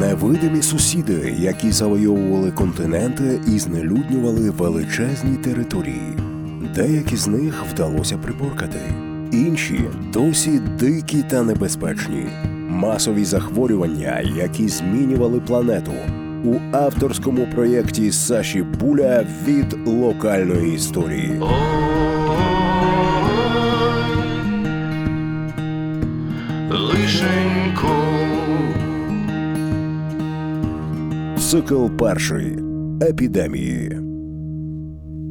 Невидимі 0.00 0.62
сусіди, 0.62 1.34
які 1.38 1.72
завойовували 1.72 2.50
континенти 2.50 3.40
і 3.46 3.58
знелюднювали 3.58 4.50
величезні 4.50 5.36
території. 5.36 6.16
Деякі 6.74 7.16
з 7.16 7.26
них 7.26 7.64
вдалося 7.72 8.18
приборкати, 8.18 8.78
інші 9.32 9.80
досі 10.12 10.60
дикі 10.80 11.24
та 11.30 11.42
небезпечні. 11.42 12.26
Масові 12.68 13.24
захворювання, 13.24 14.20
які 14.36 14.68
змінювали 14.68 15.40
планету 15.40 15.92
у 16.44 16.54
авторському 16.72 17.46
проєкті 17.54 18.12
Саші 18.12 18.62
Буля 18.62 19.26
від 19.46 19.88
локальної 19.88 20.74
історії. 20.74 21.40
Цикл 31.48 31.86
перший 31.98 32.58
епідемії. 33.02 34.00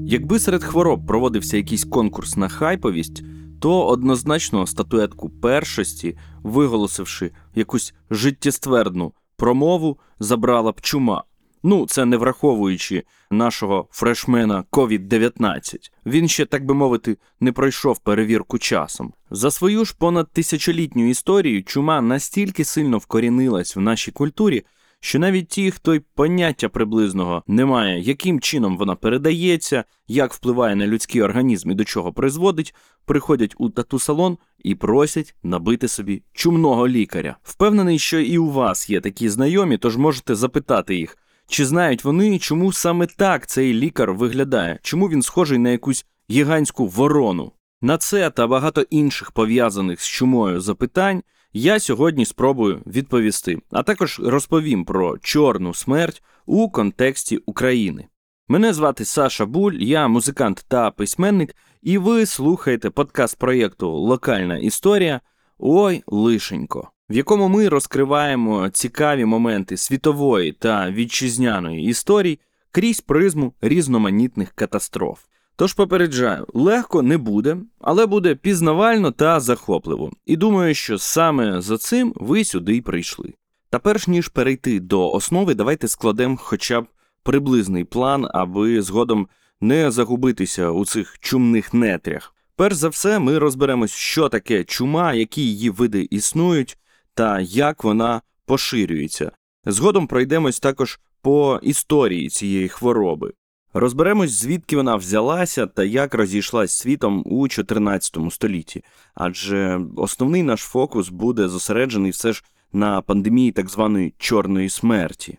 Якби 0.05 0.39
серед 0.39 0.63
хвороб 0.63 1.05
проводився 1.07 1.57
якийсь 1.57 1.83
конкурс 1.83 2.37
на 2.37 2.49
хайповість, 2.49 3.23
то 3.61 3.85
однозначно 3.87 4.67
статуетку 4.67 5.29
першості, 5.29 6.17
виголосивши 6.43 7.31
якусь 7.55 7.93
життєствердну 8.11 9.13
промову, 9.35 9.99
забрала 10.19 10.71
б 10.71 10.81
чума. 10.81 11.23
Ну, 11.63 11.85
це 11.85 12.05
не 12.05 12.17
враховуючи 12.17 13.03
нашого 13.31 13.87
фрешмена 13.91 14.63
COVID-19. 14.71 15.75
Він 16.05 16.27
ще, 16.27 16.45
так 16.45 16.65
би 16.65 16.73
мовити, 16.73 17.17
не 17.39 17.51
пройшов 17.51 17.99
перевірку 17.99 18.57
часом. 18.57 19.13
За 19.31 19.51
свою 19.51 19.85
ж 19.85 19.95
понад 19.99 20.31
тисячолітню 20.31 21.09
історію 21.09 21.63
чума 21.63 22.01
настільки 22.01 22.63
сильно 22.65 22.97
вкорінилась 22.97 23.75
в 23.75 23.79
нашій 23.79 24.11
культурі, 24.11 24.63
що 24.99 25.19
навіть 25.19 25.47
ті, 25.47 25.71
хто 25.71 25.95
й 25.95 25.99
поняття 25.99 26.69
приблизного 26.69 27.43
не 27.47 27.65
має, 27.65 27.99
яким 27.99 28.39
чином 28.39 28.77
вона 28.77 28.95
передається, 28.95 29.83
як 30.07 30.33
впливає 30.33 30.75
на 30.75 30.87
людський 30.87 31.21
організм 31.21 31.71
і 31.71 31.75
до 31.75 31.83
чого 31.83 32.13
призводить, 32.13 32.75
приходять 33.05 33.55
у 33.57 33.69
тату-салон 33.69 34.37
і 34.63 34.75
просять 34.75 35.35
набити 35.43 35.87
собі 35.87 36.23
чумного 36.33 36.87
лікаря. 36.87 37.37
Впевнений, 37.43 37.99
що 37.99 38.19
і 38.19 38.37
у 38.37 38.49
вас 38.49 38.89
є 38.89 39.01
такі 39.01 39.29
знайомі, 39.29 39.77
тож 39.77 39.97
можете 39.97 40.35
запитати 40.35 40.95
їх, 40.95 41.17
чи 41.47 41.65
знають 41.65 42.03
вони, 42.03 42.39
чому 42.39 42.73
саме 42.73 43.07
так 43.07 43.47
цей 43.47 43.73
лікар 43.73 44.13
виглядає, 44.13 44.79
чому 44.81 45.09
він 45.09 45.21
схожий 45.21 45.57
на 45.57 45.69
якусь 45.69 46.05
гігантську 46.31 46.87
ворону. 46.87 47.51
На 47.81 47.97
це 47.97 48.29
та 48.29 48.47
багато 48.47 48.81
інших 48.81 49.31
пов'язаних 49.31 50.01
з 50.01 50.07
чумою 50.07 50.61
запитань 50.61 51.23
я 51.53 51.79
сьогодні 51.79 52.25
спробую 52.25 52.81
відповісти, 52.87 53.57
а 53.71 53.83
також 53.83 54.19
розповім 54.23 54.85
про 54.85 55.17
чорну 55.17 55.73
смерть 55.73 56.23
у 56.45 56.69
контексті 56.69 57.37
України. 57.37 58.07
Мене 58.47 58.73
звати 58.73 59.05
Саша 59.05 59.45
Буль, 59.45 59.73
я 59.73 60.07
музикант 60.07 60.65
та 60.67 60.91
письменник, 60.91 61.55
і 61.81 61.97
ви 61.97 62.25
слухаєте 62.25 62.89
подкаст 62.89 63.37
проєкту 63.37 63.89
Локальна 63.91 64.57
історія 64.57 65.21
Ой 65.59 66.03
лишенько, 66.07 66.91
в 67.09 67.15
якому 67.15 67.47
ми 67.47 67.69
розкриваємо 67.69 68.69
цікаві 68.69 69.25
моменти 69.25 69.77
світової 69.77 70.51
та 70.51 70.91
вітчизняної 70.91 71.83
історій 71.83 72.39
крізь 72.71 73.01
призму 73.01 73.53
різноманітних 73.61 74.51
катастроф. 74.51 75.19
Тож 75.59 75.73
попереджаю, 75.73 76.45
легко 76.53 77.01
не 77.01 77.17
буде, 77.17 77.57
але 77.79 78.05
буде 78.05 78.35
пізнавально 78.35 79.11
та 79.11 79.39
захопливо. 79.39 80.11
І 80.25 80.35
думаю, 80.35 80.75
що 80.75 80.97
саме 80.97 81.61
за 81.61 81.77
цим 81.77 82.13
ви 82.15 82.43
сюди 82.43 82.75
й 82.75 82.81
прийшли. 82.81 83.33
Та 83.69 83.79
перш 83.79 84.07
ніж 84.07 84.27
перейти 84.27 84.79
до 84.79 85.11
основи, 85.11 85.53
давайте 85.53 85.87
складемо 85.87 86.37
хоча 86.39 86.81
б 86.81 86.87
приблизний 87.23 87.83
план, 87.83 88.27
аби 88.33 88.81
згодом 88.81 89.27
не 89.61 89.91
загубитися 89.91 90.69
у 90.69 90.85
цих 90.85 91.19
чумних 91.19 91.73
нетрях. 91.73 92.35
Перш 92.55 92.75
за 92.75 92.89
все, 92.89 93.19
ми 93.19 93.37
розберемось, 93.37 93.91
що 93.91 94.29
таке 94.29 94.63
чума, 94.63 95.13
які 95.13 95.41
її 95.41 95.69
види 95.69 96.07
існують, 96.11 96.77
та 97.13 97.39
як 97.39 97.83
вона 97.83 98.21
поширюється. 98.45 99.31
Згодом 99.65 100.07
пройдемось 100.07 100.59
також 100.59 100.99
по 101.21 101.59
історії 101.63 102.29
цієї 102.29 102.67
хвороби. 102.67 103.33
Розберемось, 103.79 104.31
звідки 104.31 104.75
вона 104.75 104.95
взялася 104.95 105.67
та 105.67 105.83
як 105.83 106.13
розійшлась 106.13 106.73
світом 106.73 107.23
у 107.25 107.47
14 107.47 108.17
столітті, 108.29 108.83
адже 109.15 109.81
основний 109.95 110.43
наш 110.43 110.61
фокус 110.61 111.09
буде 111.09 111.47
зосереджений 111.47 112.11
все 112.11 112.33
ж 112.33 112.43
на 112.73 113.01
пандемії 113.01 113.51
так 113.51 113.69
званої 113.69 114.13
чорної 114.17 114.69
смерті. 114.69 115.37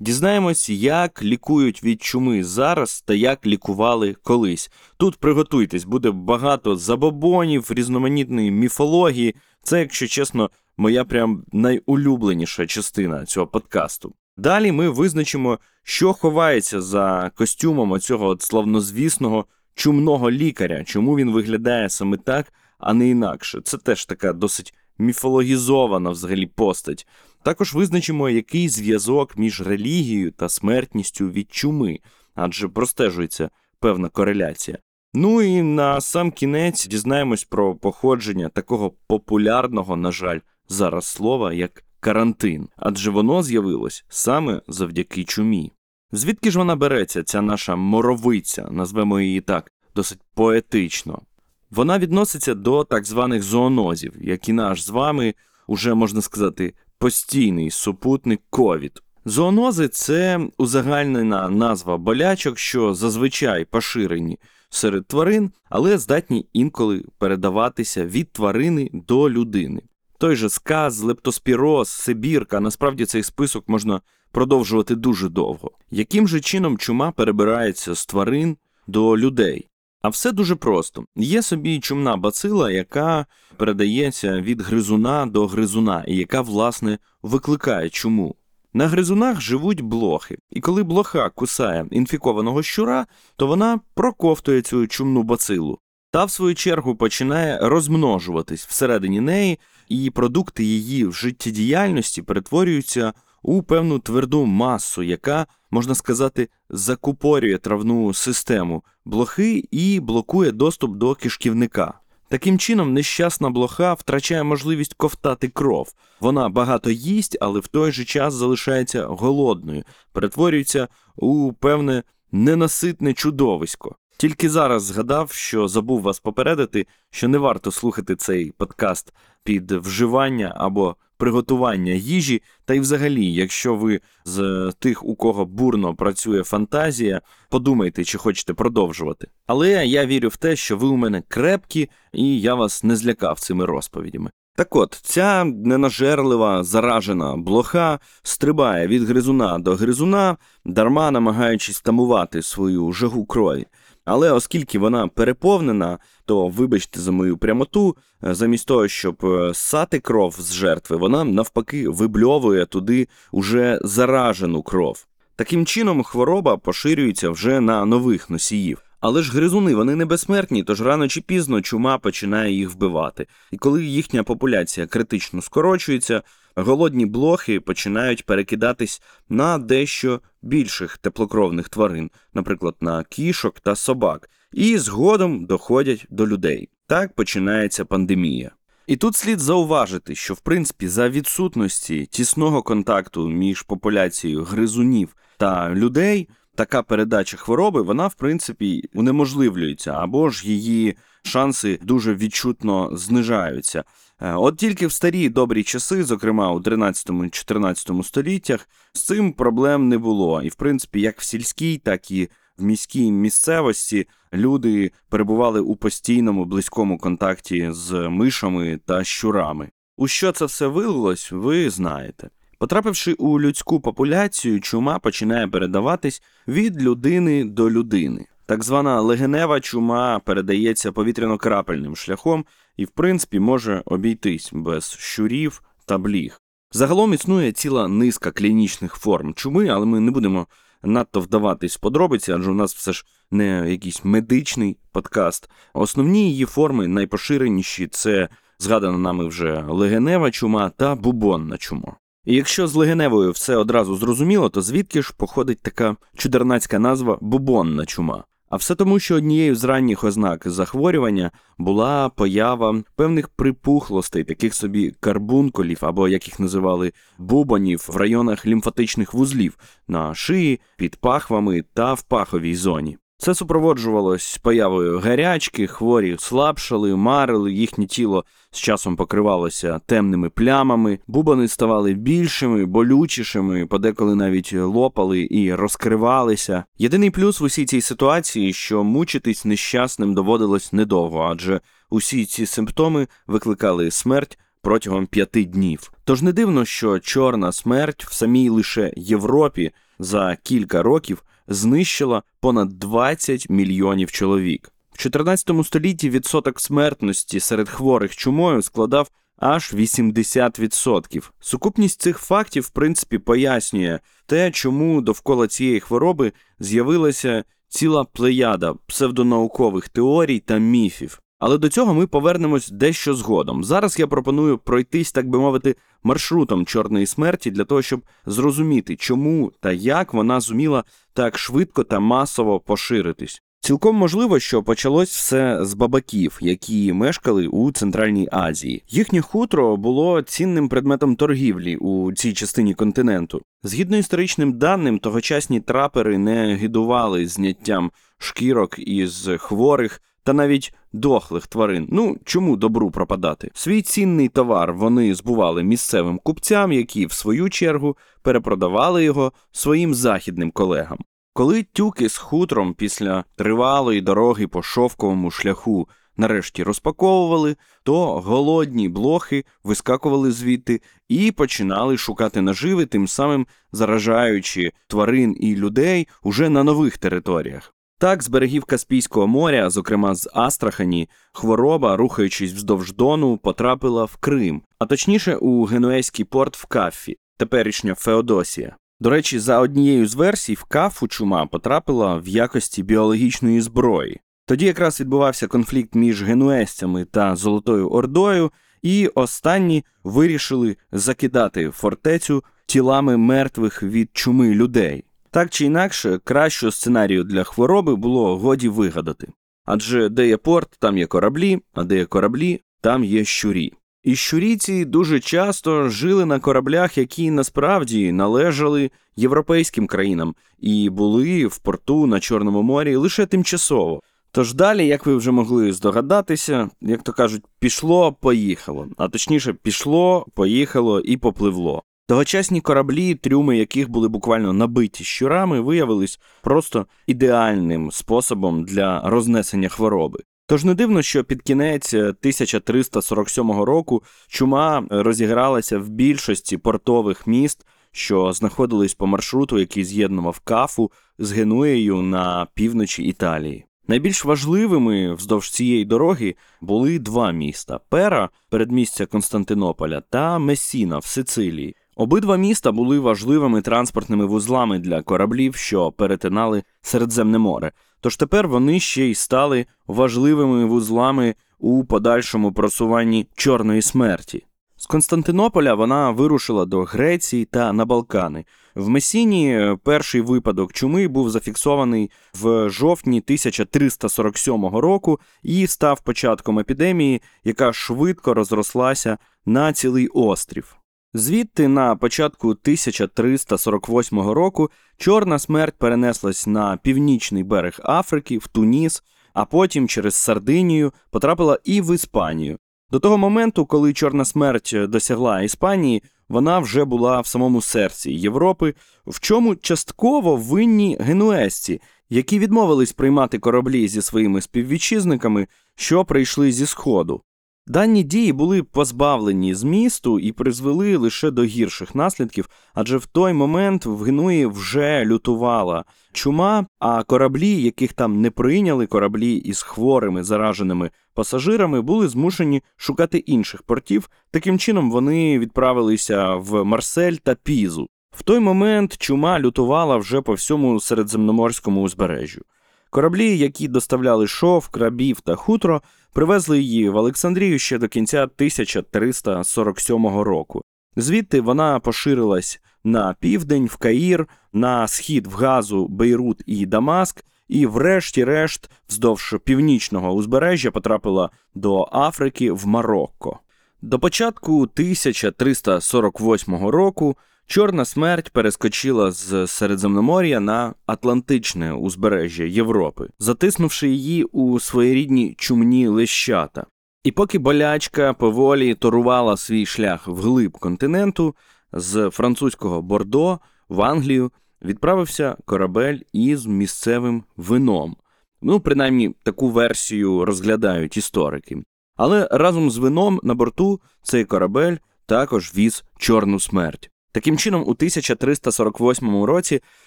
Дізнаємось, 0.00 0.70
як 0.70 1.22
лікують 1.22 1.84
від 1.84 2.02
чуми 2.02 2.44
зараз 2.44 3.00
та 3.00 3.14
як 3.14 3.46
лікували 3.46 4.16
колись. 4.22 4.70
Тут 4.96 5.16
приготуйтесь, 5.16 5.84
буде 5.84 6.10
багато 6.10 6.76
забобонів, 6.76 7.66
різноманітної 7.70 8.50
міфології. 8.50 9.34
Це, 9.62 9.80
якщо 9.80 10.06
чесно, 10.06 10.50
моя 10.76 11.04
прям 11.04 11.44
найулюбленіша 11.52 12.66
частина 12.66 13.24
цього 13.24 13.46
подкасту. 13.46 14.14
Далі 14.36 14.72
ми 14.72 14.88
визначимо, 14.88 15.58
що 15.82 16.12
ховається 16.12 16.80
за 16.80 17.30
костюмом 17.34 17.92
оцього 17.92 18.36
славнозвісного 18.40 19.44
чумного 19.74 20.30
лікаря, 20.30 20.84
чому 20.84 21.16
він 21.16 21.30
виглядає 21.30 21.88
саме 21.88 22.16
так, 22.16 22.52
а 22.78 22.94
не 22.94 23.08
інакше. 23.08 23.60
Це 23.64 23.78
теж 23.78 24.04
така 24.04 24.32
досить 24.32 24.74
міфологізована 24.98 26.10
взагалі 26.10 26.46
постать. 26.46 27.06
Також 27.42 27.74
визначимо, 27.74 28.28
який 28.30 28.68
зв'язок 28.68 29.38
між 29.38 29.60
релігією 29.60 30.30
та 30.30 30.48
смертністю 30.48 31.28
від 31.28 31.52
чуми, 31.52 31.98
адже 32.34 32.68
простежується 32.68 33.50
певна 33.80 34.08
кореляція. 34.08 34.78
Ну 35.14 35.42
і 35.42 35.62
на 35.62 36.00
сам 36.00 36.30
кінець 36.30 36.86
дізнаємось 36.86 37.44
про 37.44 37.74
походження 37.74 38.48
такого 38.48 38.92
популярного, 39.06 39.96
на 39.96 40.12
жаль, 40.12 40.38
зараз 40.68 41.06
слова, 41.06 41.52
як 41.52 41.85
карантин, 42.06 42.68
адже 42.76 43.10
воно 43.10 43.42
з'явилось 43.42 44.04
саме 44.08 44.62
завдяки 44.68 45.24
чумі. 45.24 45.72
Звідки 46.12 46.50
ж 46.50 46.58
вона 46.58 46.76
береться, 46.76 47.22
ця 47.22 47.42
наша 47.42 47.76
моровиця, 47.76 48.68
назвемо 48.70 49.20
її 49.20 49.40
так, 49.40 49.70
досить 49.94 50.20
поетично? 50.34 51.22
Вона 51.70 51.98
відноситься 51.98 52.54
до 52.54 52.84
так 52.84 53.04
званих 53.04 53.42
зоонозів, 53.42 54.12
які 54.20 54.52
наш 54.52 54.82
з 54.82 54.88
вами, 54.88 55.34
уже 55.66 55.94
можна 55.94 56.22
сказати, 56.22 56.74
постійний 56.98 57.70
супутник 57.70 58.40
ковід. 58.50 59.02
Зоонози 59.24 59.88
це 59.88 60.40
узагальнена 60.58 61.48
назва 61.48 61.96
болячок, 61.96 62.58
що 62.58 62.94
зазвичай 62.94 63.64
поширені 63.64 64.38
серед 64.70 65.06
тварин, 65.06 65.50
але 65.68 65.98
здатні 65.98 66.48
інколи 66.52 67.04
передаватися 67.18 68.06
від 68.06 68.32
тварини 68.32 68.90
до 68.92 69.30
людини. 69.30 69.82
Той 70.18 70.36
же 70.36 70.48
сказ, 70.48 71.02
лептоспіроз, 71.02 71.88
сибірка, 71.88 72.60
насправді 72.60 73.06
цей 73.06 73.22
список 73.22 73.68
можна 73.68 74.00
продовжувати 74.32 74.94
дуже 74.94 75.28
довго. 75.28 75.70
Яким 75.90 76.28
же 76.28 76.40
чином 76.40 76.78
чума 76.78 77.10
перебирається 77.10 77.94
з 77.94 78.06
тварин 78.06 78.56
до 78.86 79.18
людей? 79.18 79.68
А 80.02 80.08
все 80.08 80.32
дуже 80.32 80.54
просто. 80.54 81.04
Є 81.16 81.42
собі 81.42 81.80
чумна 81.80 82.16
бацила, 82.16 82.70
яка 82.70 83.26
передається 83.56 84.40
від 84.40 84.60
гризуна 84.60 85.26
до 85.26 85.46
гризуна, 85.46 86.04
і 86.08 86.16
яка, 86.16 86.40
власне, 86.40 86.98
викликає 87.22 87.90
чуму. 87.90 88.34
На 88.74 88.86
гризунах 88.86 89.40
живуть 89.40 89.80
блохи, 89.80 90.38
і 90.50 90.60
коли 90.60 90.82
блоха 90.82 91.30
кусає 91.30 91.86
інфікованого 91.90 92.62
щура, 92.62 93.06
то 93.36 93.46
вона 93.46 93.80
проковтує 93.94 94.62
цю 94.62 94.86
чумну 94.86 95.22
бацилу. 95.22 95.78
Та, 96.10 96.24
в 96.24 96.30
свою 96.30 96.54
чергу, 96.54 96.96
починає 96.96 97.58
розмножуватись 97.62 98.66
всередині 98.66 99.20
неї, 99.20 99.58
і 99.88 100.10
продукти 100.10 100.64
її 100.64 101.12
життєдіяльності 101.12 102.22
перетворюються 102.22 103.12
у 103.42 103.62
певну 103.62 103.98
тверду 103.98 104.46
масу, 104.46 105.02
яка, 105.02 105.46
можна 105.70 105.94
сказати, 105.94 106.48
закупорює 106.70 107.58
травну 107.58 108.14
систему 108.14 108.82
блохи 109.04 109.64
і 109.70 110.00
блокує 110.00 110.52
доступ 110.52 110.96
до 110.96 111.14
кишківника. 111.14 111.94
Таким 112.28 112.58
чином, 112.58 112.92
нещасна 112.92 113.50
блоха 113.50 113.94
втрачає 113.94 114.42
можливість 114.42 114.94
ковтати 114.94 115.48
кров. 115.48 115.92
Вона 116.20 116.48
багато 116.48 116.90
їсть, 116.90 117.36
але 117.40 117.60
в 117.60 117.66
той 117.66 117.92
же 117.92 118.04
час 118.04 118.34
залишається 118.34 119.06
голодною, 119.06 119.84
перетворюється 120.12 120.88
у 121.16 121.52
певне 121.52 122.02
ненаситне 122.32 123.14
чудовисько. 123.14 123.96
Тільки 124.18 124.50
зараз 124.50 124.82
згадав, 124.82 125.32
що 125.32 125.68
забув 125.68 126.02
вас 126.02 126.20
попередити, 126.20 126.86
що 127.10 127.28
не 127.28 127.38
варто 127.38 127.70
слухати 127.70 128.16
цей 128.16 128.52
подкаст 128.52 129.12
під 129.44 129.72
вживання 129.72 130.52
або 130.56 130.96
приготування 131.16 131.92
їжі, 131.92 132.42
та 132.64 132.74
й 132.74 132.80
взагалі, 132.80 133.32
якщо 133.32 133.74
ви 133.74 134.00
з 134.24 134.72
тих, 134.78 135.04
у 135.04 135.14
кого 135.14 135.44
бурно 135.44 135.94
працює 135.94 136.42
фантазія, 136.42 137.20
подумайте, 137.50 138.04
чи 138.04 138.18
хочете 138.18 138.54
продовжувати. 138.54 139.28
Але 139.46 139.86
я 139.86 140.06
вірю 140.06 140.28
в 140.28 140.36
те, 140.36 140.56
що 140.56 140.76
ви 140.76 140.88
у 140.88 140.96
мене 140.96 141.22
крепкі, 141.28 141.90
і 142.12 142.40
я 142.40 142.54
вас 142.54 142.84
не 142.84 142.96
злякав 142.96 143.40
цими 143.40 143.64
розповідями. 143.64 144.30
Так 144.56 144.76
от, 144.76 144.98
ця 145.02 145.44
ненажерлива 145.44 146.64
заражена 146.64 147.36
блоха 147.36 147.98
стрибає 148.22 148.86
від 148.86 149.02
гризуна 149.02 149.58
до 149.58 149.74
гризуна, 149.74 150.36
дарма 150.64 151.10
намагаючись 151.10 151.80
тамувати 151.80 152.42
свою 152.42 152.92
жагу 152.92 153.24
крові. 153.24 153.66
Але 154.06 154.32
оскільки 154.32 154.78
вона 154.78 155.08
переповнена, 155.08 155.98
то 156.24 156.48
вибачте 156.48 157.00
за 157.00 157.12
мою 157.12 157.36
прямоту, 157.36 157.96
е, 158.24 158.34
замість 158.34 158.66
того, 158.66 158.88
щоб 158.88 159.24
е, 159.24 159.54
ссати 159.54 160.00
кров 160.00 160.36
з 160.38 160.52
жертви, 160.52 160.96
вона 160.96 161.24
навпаки 161.24 161.88
вибльовує 161.88 162.66
туди 162.66 163.08
уже 163.32 163.80
заражену 163.82 164.62
кров. 164.62 165.06
Таким 165.36 165.66
чином, 165.66 166.02
хвороба 166.02 166.56
поширюється 166.56 167.30
вже 167.30 167.60
на 167.60 167.84
нових 167.84 168.30
носіїв. 168.30 168.78
Але 169.00 169.22
ж 169.22 169.32
гризуни 169.32 169.74
вони 169.74 169.96
не 169.96 170.04
безсмертні, 170.04 170.62
тож 170.62 170.82
рано 170.82 171.08
чи 171.08 171.20
пізно 171.20 171.60
чума 171.60 171.98
починає 171.98 172.52
їх 172.52 172.70
вбивати. 172.70 173.26
І 173.50 173.56
коли 173.56 173.84
їхня 173.84 174.22
популяція 174.22 174.86
критично 174.86 175.42
скорочується, 175.42 176.22
голодні 176.56 177.06
блохи 177.06 177.60
починають 177.60 178.26
перекидатись 178.26 179.02
на 179.28 179.58
дещо 179.58 180.20
більших 180.46 180.98
теплокровних 180.98 181.68
тварин, 181.68 182.10
наприклад, 182.34 182.74
на 182.80 183.04
кішок 183.04 183.60
та 183.60 183.74
собак, 183.74 184.30
і 184.52 184.78
згодом 184.78 185.44
доходять 185.44 186.06
до 186.10 186.26
людей. 186.26 186.68
Так 186.86 187.14
починається 187.14 187.84
пандемія. 187.84 188.50
І 188.86 188.96
тут 188.96 189.16
слід 189.16 189.40
зауважити, 189.40 190.14
що 190.14 190.34
в 190.34 190.40
принципі 190.40 190.88
за 190.88 191.08
відсутності 191.08 192.06
тісного 192.06 192.62
контакту 192.62 193.28
між 193.28 193.62
популяцією 193.62 194.44
гризунів 194.44 195.16
та 195.36 195.70
людей 195.70 196.28
така 196.54 196.82
передача 196.82 197.36
хвороби, 197.36 197.82
вона 197.82 198.06
в 198.06 198.14
принципі 198.14 198.88
унеможливлюється, 198.94 199.92
або 199.92 200.30
ж 200.30 200.48
її 200.48 200.96
шанси 201.26 201.78
дуже 201.82 202.14
відчутно 202.14 202.90
знижаються. 202.92 203.84
Е, 204.20 204.32
От 204.32 204.56
тільки 204.56 204.86
в 204.86 204.92
старі 204.92 205.28
добрі 205.28 205.62
часи, 205.62 206.04
зокрема 206.04 206.52
у 206.52 206.60
13-14 206.60 208.02
століттях, 208.02 208.68
з 208.92 209.02
цим 209.02 209.32
проблем 209.32 209.88
не 209.88 209.98
було. 209.98 210.42
І 210.42 210.48
в 210.48 210.54
принципі, 210.54 211.00
як 211.00 211.20
в 211.20 211.24
сільській, 211.24 211.78
так 211.78 212.10
і 212.10 212.28
в 212.58 212.64
міській 212.64 213.12
місцевості 213.12 214.08
люди 214.34 214.92
перебували 215.08 215.60
у 215.60 215.76
постійному 215.76 216.44
близькому 216.44 216.98
контакті 216.98 217.68
з 217.70 218.08
мишами 218.08 218.80
та 218.86 219.04
щурами. 219.04 219.70
У 219.96 220.08
що 220.08 220.32
це 220.32 220.44
все 220.44 220.66
вилилось, 220.66 221.32
ви 221.32 221.70
знаєте. 221.70 222.30
Потрапивши 222.58 223.12
у 223.12 223.40
людську 223.40 223.80
популяцію, 223.80 224.60
чума 224.60 224.98
починає 224.98 225.48
передаватись 225.48 226.22
від 226.48 226.82
людини 226.82 227.44
до 227.44 227.70
людини. 227.70 228.26
Так 228.46 228.64
звана 228.64 229.00
легенева 229.00 229.60
чума 229.60 230.18
передається 230.18 230.90
повітряно-крапельним 230.90 231.96
шляхом 231.96 232.44
і, 232.76 232.84
в 232.84 232.90
принципі, 232.90 233.40
може 233.40 233.82
обійтись 233.84 234.50
без 234.52 234.92
щурів 234.92 235.62
та 235.86 235.98
бліг. 235.98 236.40
Загалом 236.72 237.14
існує 237.14 237.52
ціла 237.52 237.88
низка 237.88 238.30
клінічних 238.30 238.94
форм 238.94 239.34
чуми, 239.34 239.68
але 239.68 239.86
ми 239.86 240.00
не 240.00 240.10
будемо 240.10 240.46
надто 240.82 241.20
вдаватись 241.20 241.76
в 241.76 241.80
подробиці, 241.80 242.32
адже 242.32 242.50
у 242.50 242.54
нас 242.54 242.74
все 242.74 242.92
ж 242.92 243.04
не 243.30 243.70
якийсь 243.70 244.04
медичний 244.04 244.76
подкаст. 244.92 245.50
Основні 245.74 246.30
її 246.30 246.44
форми 246.44 246.88
найпоширеніші 246.88 247.86
це 247.86 248.28
згадана 248.58 248.98
нами 248.98 249.26
вже 249.26 249.64
легенева 249.68 250.30
чума 250.30 250.70
та 250.76 250.94
бубонна 250.94 251.58
чума. 251.58 251.96
І 252.24 252.34
якщо 252.34 252.66
з 252.66 252.74
легеневою 252.74 253.30
все 253.30 253.56
одразу 253.56 253.96
зрозуміло, 253.96 254.48
то 254.48 254.62
звідки 254.62 255.02
ж 255.02 255.14
походить 255.16 255.62
така 255.62 255.96
чудернацька 256.16 256.78
назва 256.78 257.18
бубонна 257.20 257.86
чума? 257.86 258.24
А 258.48 258.56
все 258.56 258.74
тому, 258.74 258.98
що 258.98 259.14
однією 259.14 259.56
з 259.56 259.64
ранніх 259.64 260.04
ознак 260.04 260.42
захворювання 260.48 261.30
була 261.58 262.08
поява 262.08 262.82
певних 262.96 263.28
припухлостей, 263.28 264.24
таких 264.24 264.54
собі 264.54 264.94
карбункулів, 265.00 265.78
або 265.80 266.08
як 266.08 266.28
їх 266.28 266.40
називали 266.40 266.92
бубонів 267.18 267.86
в 267.88 267.96
районах 267.96 268.46
лімфатичних 268.46 269.14
вузлів 269.14 269.58
на 269.88 270.14
шиї, 270.14 270.60
під 270.76 270.96
пахвами 270.96 271.64
та 271.74 271.94
в 271.94 272.02
паховій 272.02 272.56
зоні. 272.56 272.98
Це 273.18 273.34
супроводжувалось 273.34 274.38
появою 274.42 274.98
гарячки, 274.98 275.66
хворі 275.66 276.16
слабшали, 276.18 276.96
марили, 276.96 277.52
їхнє 277.52 277.86
тіло 277.86 278.24
з 278.50 278.58
часом 278.58 278.96
покривалося 278.96 279.80
темними 279.86 280.30
плямами, 280.30 280.98
бубони 281.06 281.48
ставали 281.48 281.94
більшими, 281.94 282.64
болючішими, 282.66 283.66
подеколи 283.66 284.14
навіть 284.14 284.52
лопали 284.52 285.28
і 285.30 285.54
розкривалися. 285.54 286.64
Єдиний 286.78 287.10
плюс 287.10 287.40
в 287.40 287.44
усій 287.44 287.64
цій 287.66 287.80
ситуації, 287.80 288.52
що 288.52 288.84
мучитись 288.84 289.44
нещасним 289.44 290.14
доводилось 290.14 290.72
недовго, 290.72 291.28
адже 291.30 291.60
усі 291.90 292.24
ці 292.24 292.46
симптоми 292.46 293.08
викликали 293.26 293.90
смерть 293.90 294.38
протягом 294.62 295.06
п'яти 295.06 295.44
днів. 295.44 295.92
Тож 296.04 296.22
не 296.22 296.32
дивно, 296.32 296.64
що 296.64 296.98
чорна 296.98 297.52
смерть 297.52 298.04
в 298.04 298.12
самій 298.12 298.48
лише 298.48 298.92
Європі 298.96 299.72
за 299.98 300.36
кілька 300.42 300.82
років 300.82 301.22
знищила 301.48 302.22
понад 302.40 302.68
20 302.78 303.50
мільйонів 303.50 304.12
чоловік. 304.12 304.72
В 304.92 304.98
14 304.98 305.50
столітті 305.64 306.10
відсоток 306.10 306.60
смертності 306.60 307.40
серед 307.40 307.68
хворих 307.68 308.16
чумою 308.16 308.62
складав 308.62 309.10
аж 309.36 309.74
80%. 309.74 311.30
Сукупність 311.40 312.00
цих 312.00 312.18
фактів, 312.18 312.62
в 312.62 312.70
принципі, 312.70 313.18
пояснює 313.18 313.98
те, 314.26 314.50
чому 314.50 315.00
довкола 315.00 315.46
цієї 315.46 315.80
хвороби 315.80 316.32
з'явилася 316.58 317.44
ціла 317.68 318.04
плеяда 318.04 318.74
псевдонаукових 318.86 319.88
теорій 319.88 320.40
та 320.40 320.58
міфів. 320.58 321.20
Але 321.38 321.58
до 321.58 321.68
цього 321.68 321.94
ми 321.94 322.06
повернемось 322.06 322.70
дещо 322.70 323.14
згодом. 323.14 323.64
Зараз 323.64 323.98
я 323.98 324.06
пропоную 324.06 324.58
пройтись, 324.58 325.12
так 325.12 325.28
би 325.28 325.38
мовити, 325.38 325.76
маршрутом 326.02 326.66
чорної 326.66 327.06
смерті 327.06 327.50
для 327.50 327.64
того, 327.64 327.82
щоб 327.82 328.02
зрозуміти, 328.26 328.96
чому 328.96 329.52
та 329.60 329.72
як 329.72 330.14
вона 330.14 330.40
зуміла 330.40 330.84
так 331.16 331.38
швидко 331.38 331.84
та 331.84 332.00
масово 332.00 332.60
поширитись. 332.60 333.42
Цілком 333.60 333.96
можливо, 333.96 334.38
що 334.38 334.62
почалось 334.62 335.16
все 335.16 335.64
з 335.64 335.74
бабаків, 335.74 336.38
які 336.40 336.92
мешкали 336.92 337.46
у 337.46 337.72
Центральній 337.72 338.28
Азії. 338.32 338.82
Їхнє 338.88 339.20
хутро 339.20 339.76
було 339.76 340.22
цінним 340.22 340.68
предметом 340.68 341.16
торгівлі 341.16 341.76
у 341.76 342.12
цій 342.12 342.32
частині 342.32 342.74
континенту. 342.74 343.42
Згідно 343.62 343.96
історичним 343.96 344.58
даним, 344.58 344.98
тогочасні 344.98 345.60
трапери 345.60 346.18
не 346.18 346.54
гидували 346.54 347.26
зняттям 347.26 347.90
шкірок 348.18 348.78
із 348.78 349.28
хворих 349.38 350.02
та 350.24 350.32
навіть 350.32 350.74
дохлих 350.96 351.46
тварин. 351.46 351.88
Ну 351.90 352.16
чому 352.24 352.56
добру 352.56 352.90
пропадати? 352.90 353.50
Свій 353.54 353.82
цінний 353.82 354.28
товар 354.28 354.72
вони 354.72 355.14
збували 355.14 355.62
місцевим 355.62 356.20
купцям, 356.24 356.72
які 356.72 357.06
в 357.06 357.12
свою 357.12 357.50
чергу 357.50 357.96
перепродавали 358.22 359.04
його 359.04 359.32
своїм 359.52 359.94
західним 359.94 360.50
колегам. 360.50 360.98
Коли 361.32 361.62
тюки 361.62 362.08
з 362.08 362.16
хутром 362.16 362.74
після 362.74 363.24
тривалої 363.36 364.00
дороги 364.00 364.46
по 364.46 364.62
шовковому 364.62 365.30
шляху 365.30 365.88
нарешті 366.16 366.62
розпаковували, 366.62 367.56
то 367.82 368.20
голодні 368.20 368.88
блохи 368.88 369.44
вискакували 369.64 370.32
звідти 370.32 370.80
і 371.08 371.32
починали 371.32 371.96
шукати 371.96 372.40
наживи, 372.40 372.86
тим 372.86 373.08
самим 373.08 373.46
заражаючи 373.72 374.72
тварин 374.86 375.36
і 375.40 375.56
людей 375.56 376.08
уже 376.22 376.48
на 376.48 376.64
нових 376.64 376.98
територіях. 376.98 377.75
Так, 377.98 378.22
з 378.22 378.28
берегів 378.28 378.64
Каспійського 378.64 379.26
моря, 379.26 379.70
зокрема 379.70 380.14
з 380.14 380.30
Астрахані, 380.34 381.08
хвороба, 381.32 381.96
рухаючись 381.96 382.52
вздовж 382.52 382.94
Дону, 382.94 383.38
потрапила 383.38 384.04
в 384.04 384.16
Крим, 384.16 384.62
а 384.78 384.86
точніше 384.86 385.36
у 385.36 385.64
генуезький 385.64 386.24
порт 386.24 386.56
в 386.56 386.66
Каффі, 386.66 387.16
теперішня 387.36 387.94
Феодосія. 387.94 388.76
До 389.00 389.10
речі, 389.10 389.38
за 389.38 389.60
однією 389.60 390.06
з 390.06 390.14
версій, 390.14 390.54
в 390.54 390.64
Кафу 390.64 391.08
чума 391.08 391.46
потрапила 391.46 392.16
в 392.16 392.28
якості 392.28 392.82
біологічної 392.82 393.60
зброї. 393.60 394.20
Тоді 394.46 394.66
якраз 394.66 395.00
відбувався 395.00 395.46
конфлікт 395.46 395.94
між 395.94 396.22
генуезцями 396.22 397.04
та 397.04 397.36
Золотою 397.36 397.88
Ордою, 397.88 398.52
і 398.82 399.06
останні 399.06 399.84
вирішили 400.04 400.76
закидати 400.92 401.70
фортецю 401.70 402.44
тілами 402.66 403.16
мертвих 403.16 403.82
від 403.82 404.10
чуми 404.12 404.54
людей. 404.54 405.04
Так 405.36 405.50
чи 405.50 405.64
інакше, 405.64 406.20
кращого 406.24 406.72
сценарію 406.72 407.24
для 407.24 407.44
хвороби 407.44 407.96
було 407.96 408.36
годі 408.36 408.68
вигадати. 408.68 409.28
Адже 409.64 410.08
де 410.08 410.28
є 410.28 410.36
порт, 410.36 410.68
там 410.78 410.98
є 410.98 411.06
кораблі, 411.06 411.58
а 411.74 411.84
де 411.84 411.96
є 411.96 412.04
кораблі, 412.04 412.60
там 412.80 413.04
є 413.04 413.24
щурі. 413.24 413.72
І 414.02 414.16
щуріці 414.16 414.84
дуже 414.84 415.20
часто 415.20 415.88
жили 415.88 416.24
на 416.24 416.40
кораблях, 416.40 416.98
які 416.98 417.30
насправді 417.30 418.12
належали 418.12 418.90
європейським 419.16 419.86
країнам 419.86 420.34
і 420.58 420.90
були 420.90 421.46
в 421.46 421.58
порту 421.58 422.06
на 422.06 422.20
Чорному 422.20 422.62
морі 422.62 422.96
лише 422.96 423.26
тимчасово. 423.26 424.02
Тож 424.30 424.54
далі, 424.54 424.86
як 424.86 425.06
ви 425.06 425.16
вже 425.16 425.30
могли 425.30 425.72
здогадатися, 425.72 426.70
як 426.80 427.02
то 427.02 427.12
кажуть, 427.12 427.42
пішло, 427.58 428.12
поїхало, 428.12 428.88
а 428.96 429.08
точніше, 429.08 429.52
пішло, 429.52 430.26
поїхало 430.34 431.00
і 431.00 431.16
попливло. 431.16 431.82
Тогочасні 432.08 432.60
кораблі, 432.60 433.14
трюми 433.14 433.58
яких 433.58 433.88
були 433.88 434.08
буквально 434.08 434.52
набиті 434.52 435.04
щурами, 435.04 435.60
виявились 435.60 436.20
просто 436.42 436.86
ідеальним 437.06 437.90
способом 437.90 438.64
для 438.64 439.02
рознесення 439.04 439.68
хвороби. 439.68 440.20
Тож 440.46 440.64
не 440.64 440.74
дивно, 440.74 441.02
що 441.02 441.24
під 441.24 441.42
кінець 441.42 441.94
е, 441.94 441.98
1347 441.98 443.50
року 443.50 444.02
чума 444.28 444.86
розігралася 444.90 445.78
в 445.78 445.88
більшості 445.88 446.56
портових 446.56 447.26
міст, 447.26 447.66
що 447.92 448.32
знаходились 448.32 448.94
по 448.94 449.06
маршруту, 449.06 449.58
який 449.58 449.84
з'єднував 449.84 450.38
Кафу 450.38 450.90
з 451.18 451.32
Генуєю 451.32 452.02
на 452.02 452.46
півночі 452.54 453.02
Італії. 453.02 453.64
Найбільш 453.88 454.24
важливими 454.24 455.14
вздовж 455.14 455.50
цієї 455.50 455.84
дороги 455.84 456.34
були 456.60 456.98
два 456.98 457.30
міста: 457.30 457.80
Пера, 457.88 458.28
передмістя 458.50 459.06
Константинополя, 459.06 460.00
та 460.00 460.38
Месіна 460.38 460.98
в 460.98 461.04
Сицилії. 461.04 461.76
Обидва 461.98 462.36
міста 462.36 462.72
були 462.72 462.98
важливими 462.98 463.62
транспортними 463.62 464.26
вузлами 464.26 464.78
для 464.78 465.02
кораблів, 465.02 465.54
що 465.54 465.92
перетинали 465.92 466.62
Середземне 466.82 467.38
море. 467.38 467.72
Тож 468.00 468.16
тепер 468.16 468.48
вони 468.48 468.80
ще 468.80 469.04
й 469.04 469.14
стали 469.14 469.66
важливими 469.86 470.64
вузлами 470.64 471.34
у 471.58 471.84
подальшому 471.84 472.52
просуванні 472.52 473.28
Чорної 473.34 473.82
смерті. 473.82 474.44
З 474.76 474.86
Константинополя 474.86 475.74
вона 475.74 476.10
вирушила 476.10 476.64
до 476.64 476.82
Греції 476.82 477.44
та 477.44 477.72
на 477.72 477.84
Балкани. 477.84 478.44
В 478.74 478.88
Месіні 478.88 479.56
е, 479.56 479.78
перший 479.84 480.20
випадок 480.20 480.72
чуми 480.72 481.08
був 481.08 481.30
зафіксований 481.30 482.10
в 482.34 482.70
жовтні 482.70 483.18
1347 483.18 484.66
року 484.66 485.20
і 485.42 485.66
став 485.66 486.00
початком 486.00 486.58
епідемії, 486.58 487.22
яка 487.44 487.72
швидко 487.72 488.34
розрослася 488.34 489.18
на 489.46 489.72
цілий 489.72 490.08
острів. 490.08 490.76
Звідти 491.18 491.68
на 491.68 491.96
початку 491.96 492.48
1348 492.48 494.20
року 494.20 494.70
Чорна 494.96 495.38
смерть 495.38 495.74
перенеслась 495.78 496.46
на 496.46 496.76
північний 496.76 497.42
берег 497.42 497.80
Африки, 497.84 498.38
в 498.38 498.46
Туніс, 498.46 499.02
а 499.34 499.44
потім 499.44 499.88
через 499.88 500.14
Сардинію 500.14 500.92
потрапила 501.10 501.58
і 501.64 501.80
в 501.80 501.94
Іспанію. 501.94 502.58
До 502.90 503.00
того 503.00 503.18
моменту, 503.18 503.66
коли 503.66 503.92
Чорна 503.92 504.24
смерть 504.24 504.74
досягла 504.88 505.42
Іспанії, 505.42 506.02
вона 506.28 506.58
вже 506.58 506.84
була 506.84 507.20
в 507.20 507.26
самому 507.26 507.62
серці 507.62 508.10
Європи, 508.10 508.74
в 509.06 509.20
чому 509.20 509.56
частково 509.56 510.36
винні 510.36 510.96
генуезці, 511.00 511.80
які 512.10 512.38
відмовились 512.38 512.92
приймати 512.92 513.38
кораблі 513.38 513.88
зі 513.88 514.02
своїми 514.02 514.40
співвітчизниками, 514.40 515.46
що 515.74 516.04
прийшли 516.04 516.52
зі 516.52 516.66
сходу. 516.66 517.22
Дані 517.68 518.02
дії 518.02 518.32
були 518.32 518.62
позбавлені 518.62 519.54
змісту 519.54 520.18
і 520.18 520.32
призвели 520.32 520.96
лише 520.96 521.30
до 521.30 521.44
гірших 521.44 521.94
наслідків, 521.94 522.48
адже 522.74 522.96
в 522.96 523.06
той 523.06 523.32
момент 523.32 523.86
в 523.86 524.02
Генуї 524.02 524.46
вже 524.46 525.04
лютувала 525.04 525.84
чума, 526.12 526.66
а 526.78 527.02
кораблі, 527.02 527.62
яких 527.62 527.92
там 527.92 528.20
не 528.20 528.30
прийняли, 528.30 528.86
кораблі 528.86 529.34
із 529.36 529.62
хворими 529.62 530.24
зараженими 530.24 530.90
пасажирами, 531.14 531.82
були 531.82 532.08
змушені 532.08 532.62
шукати 532.76 533.18
інших 533.18 533.62
портів. 533.62 534.10
Таким 534.30 534.58
чином 534.58 534.90
вони 534.90 535.38
відправилися 535.38 536.34
в 536.34 536.64
Марсель 536.64 537.16
та 537.22 537.34
Пізу. 537.34 537.88
В 538.10 538.22
той 538.22 538.40
момент 538.40 538.96
чума 538.96 539.40
лютувала 539.40 539.96
вже 539.96 540.20
по 540.20 540.32
всьому 540.32 540.80
середземноморському 540.80 541.82
узбережжю. 541.82 542.42
Кораблі, 542.90 543.38
які 543.38 543.68
доставляли 543.68 544.26
шов, 544.26 544.68
крабів 544.68 545.20
та 545.20 545.34
хутро, 545.34 545.82
привезли 546.16 546.60
її 546.60 546.88
в 546.88 546.96
Олександрію 546.96 547.58
ще 547.58 547.78
до 547.78 547.88
кінця 547.88 548.22
1347 548.22 550.06
року. 550.06 550.62
Звідти 550.96 551.40
вона 551.40 551.80
поширилась 551.80 552.60
на 552.84 553.14
південь, 553.20 553.66
в 553.66 553.76
Каїр, 553.76 554.28
на 554.52 554.88
схід 554.88 555.26
в 555.26 555.34
Газу, 555.34 555.88
Бейрут 555.88 556.42
і 556.46 556.66
Дамаск, 556.66 557.24
і, 557.48 557.66
врешті-решт, 557.66 558.70
вздовж 558.88 559.36
північного 559.44 560.12
узбережжя 560.12 560.70
потрапила 560.70 561.30
до 561.54 561.88
Африки 561.92 562.52
в 562.52 562.66
Марокко. 562.66 563.40
До 563.82 563.98
початку 563.98 564.62
1348 564.62 566.66
року 566.66 567.16
Чорна 567.48 567.84
смерть 567.84 568.30
перескочила 568.30 569.10
з 569.10 569.46
Середземномор'я 569.46 570.40
на 570.40 570.74
Атлантичне 570.86 571.72
узбережжя 571.72 572.44
Європи, 572.44 573.08
затиснувши 573.18 573.88
її 573.88 574.24
у 574.24 574.60
своєрідні 574.60 575.34
чумні 575.38 575.88
лещата. 575.88 576.66
І 577.04 577.12
поки 577.12 577.38
болячка 577.38 578.12
поволі 578.12 578.74
торувала 578.74 579.36
свій 579.36 579.66
шлях 579.66 580.08
вглиб 580.08 580.58
континенту, 580.58 581.34
з 581.72 582.10
французького 582.10 582.82
Бордо 582.82 583.38
в 583.68 583.82
Англію 583.82 584.32
відправився 584.62 585.36
корабель 585.44 585.98
із 586.12 586.46
місцевим 586.46 587.24
вином. 587.36 587.96
Ну, 588.42 588.60
принаймні, 588.60 589.14
таку 589.22 589.48
версію 589.50 590.24
розглядають 590.24 590.96
історики. 590.96 591.62
Але 591.96 592.28
разом 592.30 592.70
з 592.70 592.78
вином 592.78 593.20
на 593.22 593.34
борту 593.34 593.80
цей 594.02 594.24
корабель 594.24 594.76
також 595.06 595.52
віз 595.56 595.84
чорну 595.98 596.40
смерть. 596.40 596.90
Таким 597.16 597.36
чином, 597.38 597.60
у 597.60 597.70
1348 597.70 599.24
році 599.24 599.60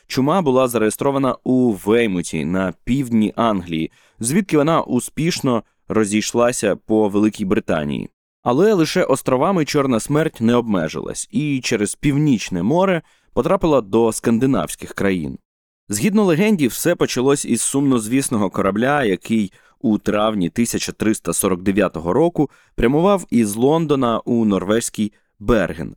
чума 0.08 0.42
була 0.42 0.68
зареєстрована 0.68 1.36
у 1.44 1.72
Веймуті 1.72 2.46
на 2.46 2.74
півдні 2.84 3.34
Англії, 3.36 3.92
звідки 4.20 4.58
вона 4.58 4.82
успішно 4.82 5.64
розійшлася 5.88 6.76
по 6.76 7.10
Великій 7.10 7.46
Британії. 7.46 8.10
Але 8.44 8.74
лише 8.74 9.04
островами 9.04 9.66
Чорна 9.66 10.00
смерть 10.00 10.42
не 10.42 10.56
обмежилась 10.56 11.28
і 11.32 11.62
через 11.64 11.96
північне 11.96 12.64
море 12.64 13.02
потрапила 13.34 13.82
до 13.82 14.14
скандинавських 14.14 14.94
країн. 14.94 15.38
Згідно 15.90 16.24
легенді, 16.24 16.68
все 16.68 16.96
почалось 16.96 17.46
із 17.46 17.62
сумнозвісного 17.62 18.50
корабля, 18.50 19.04
який 19.04 19.54
у 19.80 19.98
травні 19.98 20.48
1349 20.48 21.96
року 21.96 22.50
прямував 22.76 23.26
із 23.30 23.56
Лондона 23.56 24.20
у 24.20 24.46
норвезький 24.46 25.14
Берген. 25.40 25.96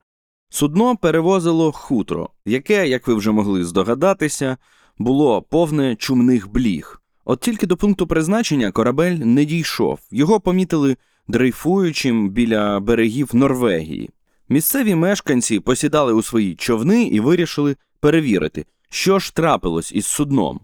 Судно 0.54 0.97
перевозило 0.97 1.73
хутро, 1.73 2.28
яке, 2.44 2.88
як 2.88 3.09
ви 3.09 3.14
вже 3.14 3.30
могли 3.30 3.64
здогадатися, 3.64 4.56
було 4.99 5.42
повне 5.42 5.97
чумних 5.97 6.52
бліг. 6.52 7.00
От 7.25 7.40
тільки 7.40 7.66
до 7.66 7.76
пункту 7.76 8.06
призначення 8.06 8.71
корабель 8.71 9.12
не 9.12 9.44
дійшов, 9.44 9.99
його 10.11 10.40
помітили 10.40 10.97
дрейфуючим 11.28 12.30
біля 12.30 12.80
берегів 12.80 13.30
Норвегії. 13.32 14.11
Місцеві 14.49 14.94
мешканці 14.94 15.61
посідали 15.61 16.12
у 16.12 16.23
свої 16.23 16.54
човни 16.54 17.02
і 17.02 17.21
вирішили 17.21 17.76
перевірити, 18.00 18.66
що 18.90 19.18
ж 19.18 19.35
трапилось 19.35 19.92
із 19.92 20.06
судном. 20.06 20.61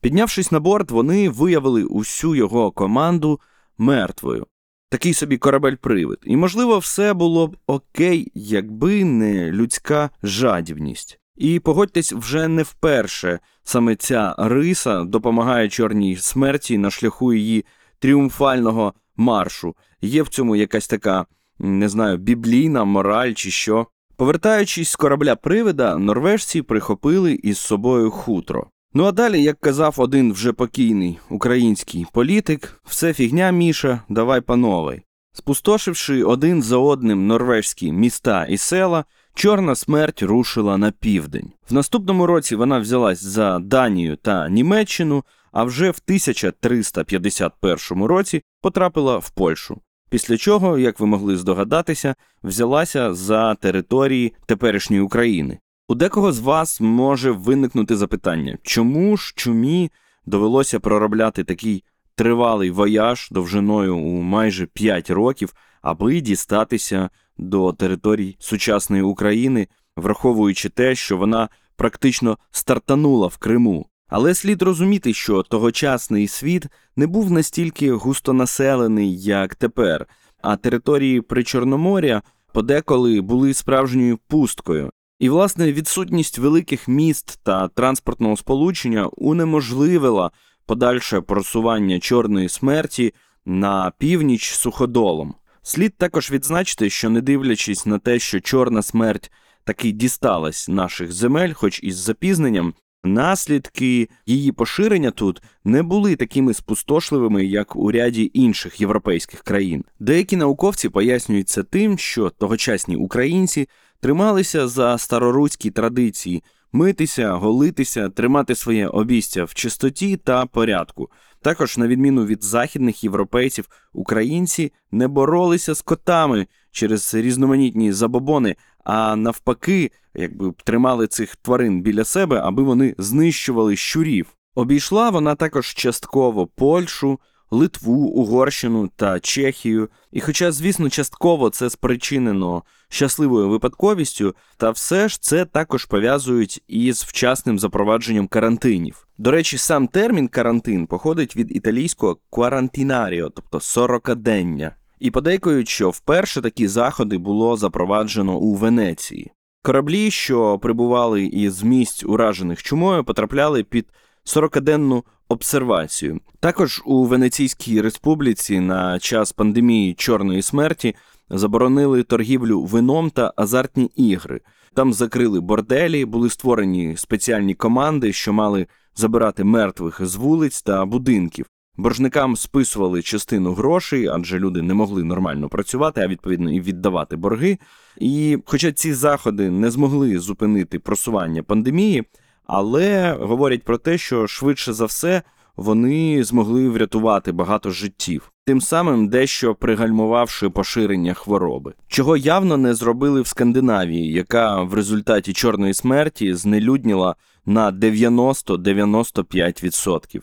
Піднявшись 0.00 0.52
на 0.52 0.60
борт, 0.60 0.90
вони 0.90 1.28
виявили 1.28 1.84
усю 1.84 2.34
його 2.34 2.70
команду 2.70 3.40
мертвою. 3.78 4.46
Такий 4.92 5.14
собі 5.14 5.38
корабель-привид. 5.38 6.18
І, 6.24 6.36
можливо, 6.36 6.78
все 6.78 7.14
було 7.14 7.46
б 7.46 7.56
окей, 7.66 8.32
якби 8.34 9.04
не 9.04 9.52
людська 9.52 10.10
жадібність. 10.22 11.18
І 11.36 11.60
погодьтесь, 11.60 12.12
вже 12.12 12.48
не 12.48 12.62
вперше 12.62 13.38
саме 13.64 13.96
ця 13.96 14.34
риса 14.38 15.04
допомагає 15.04 15.68
чорній 15.68 16.16
смерті 16.16 16.78
на 16.78 16.90
шляху 16.90 17.32
її 17.32 17.64
тріумфального 17.98 18.94
маршу. 19.16 19.74
Є 20.02 20.22
в 20.22 20.28
цьому 20.28 20.56
якась 20.56 20.88
така, 20.88 21.26
не 21.58 21.88
знаю, 21.88 22.16
біблійна 22.16 22.84
мораль 22.84 23.32
чи 23.32 23.50
що. 23.50 23.86
Повертаючись 24.16 24.90
з 24.90 24.96
корабля 24.96 25.36
привида, 25.36 25.98
норвежці 25.98 26.62
прихопили 26.62 27.32
із 27.32 27.58
собою 27.58 28.10
хутро. 28.10 28.66
Ну 28.94 29.04
а 29.04 29.12
далі, 29.12 29.42
як 29.42 29.60
казав 29.60 29.94
один 29.98 30.32
вже 30.32 30.52
покійний 30.52 31.18
український 31.30 32.06
політик, 32.12 32.80
все 32.84 33.12
фігня 33.12 33.50
Міша, 33.50 34.00
давай 34.08 34.40
панове. 34.40 35.00
Спустошивши 35.32 36.24
один 36.24 36.62
за 36.62 36.76
одним 36.76 37.26
норвежські 37.26 37.92
міста 37.92 38.44
і 38.44 38.56
села, 38.56 39.04
Чорна 39.34 39.74
смерть 39.74 40.22
рушила 40.22 40.76
на 40.76 40.90
південь. 40.90 41.52
В 41.70 41.74
наступному 41.74 42.26
році 42.26 42.56
вона 42.56 42.78
взялась 42.78 43.24
за 43.24 43.58
Данію 43.58 44.16
та 44.16 44.48
Німеччину, 44.48 45.24
а 45.52 45.64
вже 45.64 45.90
в 45.90 46.00
1351 46.06 48.04
році 48.04 48.42
потрапила 48.60 49.18
в 49.18 49.30
Польщу. 49.30 49.80
Після 50.10 50.36
чого, 50.36 50.78
як 50.78 51.00
ви 51.00 51.06
могли 51.06 51.36
здогадатися, 51.36 52.14
взялася 52.42 53.14
за 53.14 53.54
території 53.54 54.34
теперішньої 54.46 55.02
України. 55.02 55.58
У 55.88 55.94
декого 55.94 56.32
з 56.32 56.38
вас 56.38 56.80
може 56.80 57.30
виникнути 57.30 57.96
запитання, 57.96 58.58
чому 58.62 59.16
ж 59.16 59.32
чумі 59.36 59.90
довелося 60.26 60.80
проробляти 60.80 61.44
такий 61.44 61.84
тривалий 62.14 62.70
вояж 62.70 63.28
довжиною 63.30 63.96
у 63.96 64.22
майже 64.22 64.66
5 64.66 65.10
років, 65.10 65.54
аби 65.82 66.20
дістатися 66.20 67.10
до 67.38 67.72
територій 67.72 68.36
сучасної 68.38 69.02
України, 69.02 69.68
враховуючи 69.96 70.68
те, 70.68 70.94
що 70.94 71.16
вона 71.16 71.48
практично 71.76 72.38
стартанула 72.50 73.26
в 73.26 73.36
Криму. 73.36 73.86
Але 74.08 74.34
слід 74.34 74.62
розуміти, 74.62 75.14
що 75.14 75.42
тогочасний 75.42 76.28
світ 76.28 76.66
не 76.96 77.06
був 77.06 77.30
настільки 77.30 77.92
густонаселений, 77.92 79.20
як 79.20 79.54
тепер, 79.54 80.06
а 80.42 80.56
території 80.56 81.20
Причорноморя 81.20 82.22
подеколи 82.52 83.20
були 83.20 83.54
справжньою 83.54 84.18
пусткою. 84.28 84.90
І, 85.22 85.28
власне, 85.28 85.72
відсутність 85.72 86.38
великих 86.38 86.88
міст 86.88 87.40
та 87.42 87.68
транспортного 87.68 88.36
сполучення 88.36 89.06
унеможливила 89.06 90.30
подальше 90.66 91.20
просування 91.20 92.00
чорної 92.00 92.48
смерті 92.48 93.14
на 93.46 93.92
північ 93.98 94.50
суходолом. 94.50 95.34
Слід 95.62 95.96
також 95.96 96.30
відзначити, 96.30 96.90
що 96.90 97.10
не 97.10 97.20
дивлячись 97.20 97.86
на 97.86 97.98
те, 97.98 98.18
що 98.18 98.40
чорна 98.40 98.82
смерть 98.82 99.32
таки 99.64 99.92
дісталась 99.92 100.68
наших 100.68 101.12
земель, 101.12 101.52
хоч 101.52 101.80
із 101.82 101.96
запізненням, 101.96 102.74
наслідки 103.04 104.08
її 104.26 104.52
поширення 104.52 105.10
тут 105.10 105.42
не 105.64 105.82
були 105.82 106.16
такими 106.16 106.54
спустошливими, 106.54 107.44
як 107.44 107.76
у 107.76 107.92
ряді 107.92 108.30
інших 108.34 108.80
європейських 108.80 109.42
країн. 109.42 109.84
Деякі 110.00 110.36
науковці 110.36 110.88
пояснюють 110.88 111.48
це 111.48 111.62
тим, 111.62 111.98
що 111.98 112.30
тогочасні 112.30 112.96
українці 112.96 113.68
трималися 114.02 114.68
за 114.68 114.98
староруські 114.98 115.70
традиції 115.70 116.42
митися, 116.72 117.32
голитися, 117.32 118.08
тримати 118.08 118.54
своє 118.54 118.88
обістя 118.88 119.44
в 119.44 119.54
чистоті 119.54 120.16
та 120.16 120.46
порядку. 120.46 121.10
Також, 121.42 121.78
на 121.78 121.86
відміну 121.86 122.24
від 122.24 122.44
західних 122.44 123.04
європейців, 123.04 123.68
українці 123.92 124.72
не 124.92 125.08
боролися 125.08 125.74
з 125.74 125.82
котами 125.82 126.46
через 126.70 127.14
різноманітні 127.14 127.92
забобони, 127.92 128.56
а 128.84 129.16
навпаки, 129.16 129.90
якби 130.14 130.52
тримали 130.64 131.06
цих 131.06 131.36
тварин 131.36 131.82
біля 131.82 132.04
себе, 132.04 132.40
аби 132.44 132.62
вони 132.62 132.94
знищували 132.98 133.76
щурів. 133.76 134.26
Обійшла 134.54 135.10
вона 135.10 135.34
також 135.34 135.74
частково 135.74 136.46
Польщу, 136.46 137.18
Литву, 137.52 138.06
Угорщину 138.06 138.90
та 138.96 139.20
Чехію. 139.20 139.88
І 140.12 140.20
хоча, 140.20 140.52
звісно, 140.52 140.90
частково 140.90 141.50
це 141.50 141.70
спричинено 141.70 142.62
щасливою 142.88 143.48
випадковістю, 143.48 144.34
та 144.56 144.70
все 144.70 145.08
ж 145.08 145.22
це 145.22 145.44
також 145.44 145.84
пов'язують 145.84 146.62
із 146.68 147.02
вчасним 147.02 147.58
запровадженням 147.58 148.26
карантинів. 148.26 149.06
До 149.18 149.30
речі, 149.30 149.58
сам 149.58 149.88
термін 149.88 150.28
карантин 150.28 150.86
походить 150.86 151.36
від 151.36 151.56
італійського 151.56 152.18
quarantinario, 152.30 153.30
тобто 153.34 153.60
сорокадення. 153.60 154.76
І 155.00 155.10
подейкують, 155.10 155.68
що 155.68 155.90
вперше 155.90 156.40
такі 156.40 156.68
заходи 156.68 157.18
було 157.18 157.56
запроваджено 157.56 158.36
у 158.36 158.54
Венеції. 158.54 159.32
Кораблі, 159.62 160.10
що 160.10 160.58
прибували 160.58 161.24
із 161.24 161.62
місць, 161.62 162.04
уражених 162.04 162.62
чумою, 162.62 163.04
потрапляли 163.04 163.64
під 163.64 163.86
40-денну 164.24 165.02
обсервацію. 165.32 166.20
Також 166.40 166.82
у 166.84 167.04
Венеційській 167.04 167.80
республіці 167.80 168.60
на 168.60 168.98
час 168.98 169.32
пандемії 169.32 169.94
чорної 169.94 170.42
смерті 170.42 170.94
заборонили 171.30 172.02
торгівлю 172.02 172.62
вином 172.62 173.10
та 173.10 173.32
азартні 173.36 173.90
ігри. 173.96 174.40
Там 174.74 174.92
закрили 174.92 175.40
борделі, 175.40 176.04
були 176.04 176.30
створені 176.30 176.96
спеціальні 176.96 177.54
команди, 177.54 178.12
що 178.12 178.32
мали 178.32 178.66
забирати 178.94 179.44
мертвих 179.44 180.06
з 180.06 180.16
вулиць 180.16 180.62
та 180.62 180.84
будинків. 180.84 181.46
Боржникам 181.76 182.36
списували 182.36 183.02
частину 183.02 183.54
грошей, 183.54 184.06
адже 184.06 184.38
люди 184.38 184.62
не 184.62 184.74
могли 184.74 185.04
нормально 185.04 185.48
працювати, 185.48 186.00
а 186.00 186.06
відповідно 186.06 186.52
і 186.52 186.60
віддавати 186.60 187.16
борги. 187.16 187.58
І 187.98 188.38
хоча 188.44 188.72
ці 188.72 188.92
заходи 188.92 189.50
не 189.50 189.70
змогли 189.70 190.18
зупинити 190.18 190.78
просування 190.78 191.42
пандемії, 191.42 192.04
але 192.46 193.16
говорять 193.20 193.62
про 193.62 193.78
те, 193.78 193.98
що 193.98 194.26
швидше 194.26 194.72
за 194.72 194.84
все 194.84 195.22
вони 195.56 196.24
змогли 196.24 196.68
врятувати 196.68 197.32
багато 197.32 197.70
життів, 197.70 198.32
тим 198.44 198.60
самим 198.60 199.08
дещо 199.08 199.54
пригальмувавши 199.54 200.50
поширення 200.50 201.14
хвороби, 201.14 201.74
чого 201.88 202.16
явно 202.16 202.56
не 202.56 202.74
зробили 202.74 203.20
в 203.20 203.26
Скандинавії, 203.26 204.12
яка 204.12 204.62
в 204.62 204.74
результаті 204.74 205.32
чорної 205.32 205.74
смерті 205.74 206.34
знелюдніла 206.34 207.14
на 207.46 207.72
90-95%. 207.72 210.20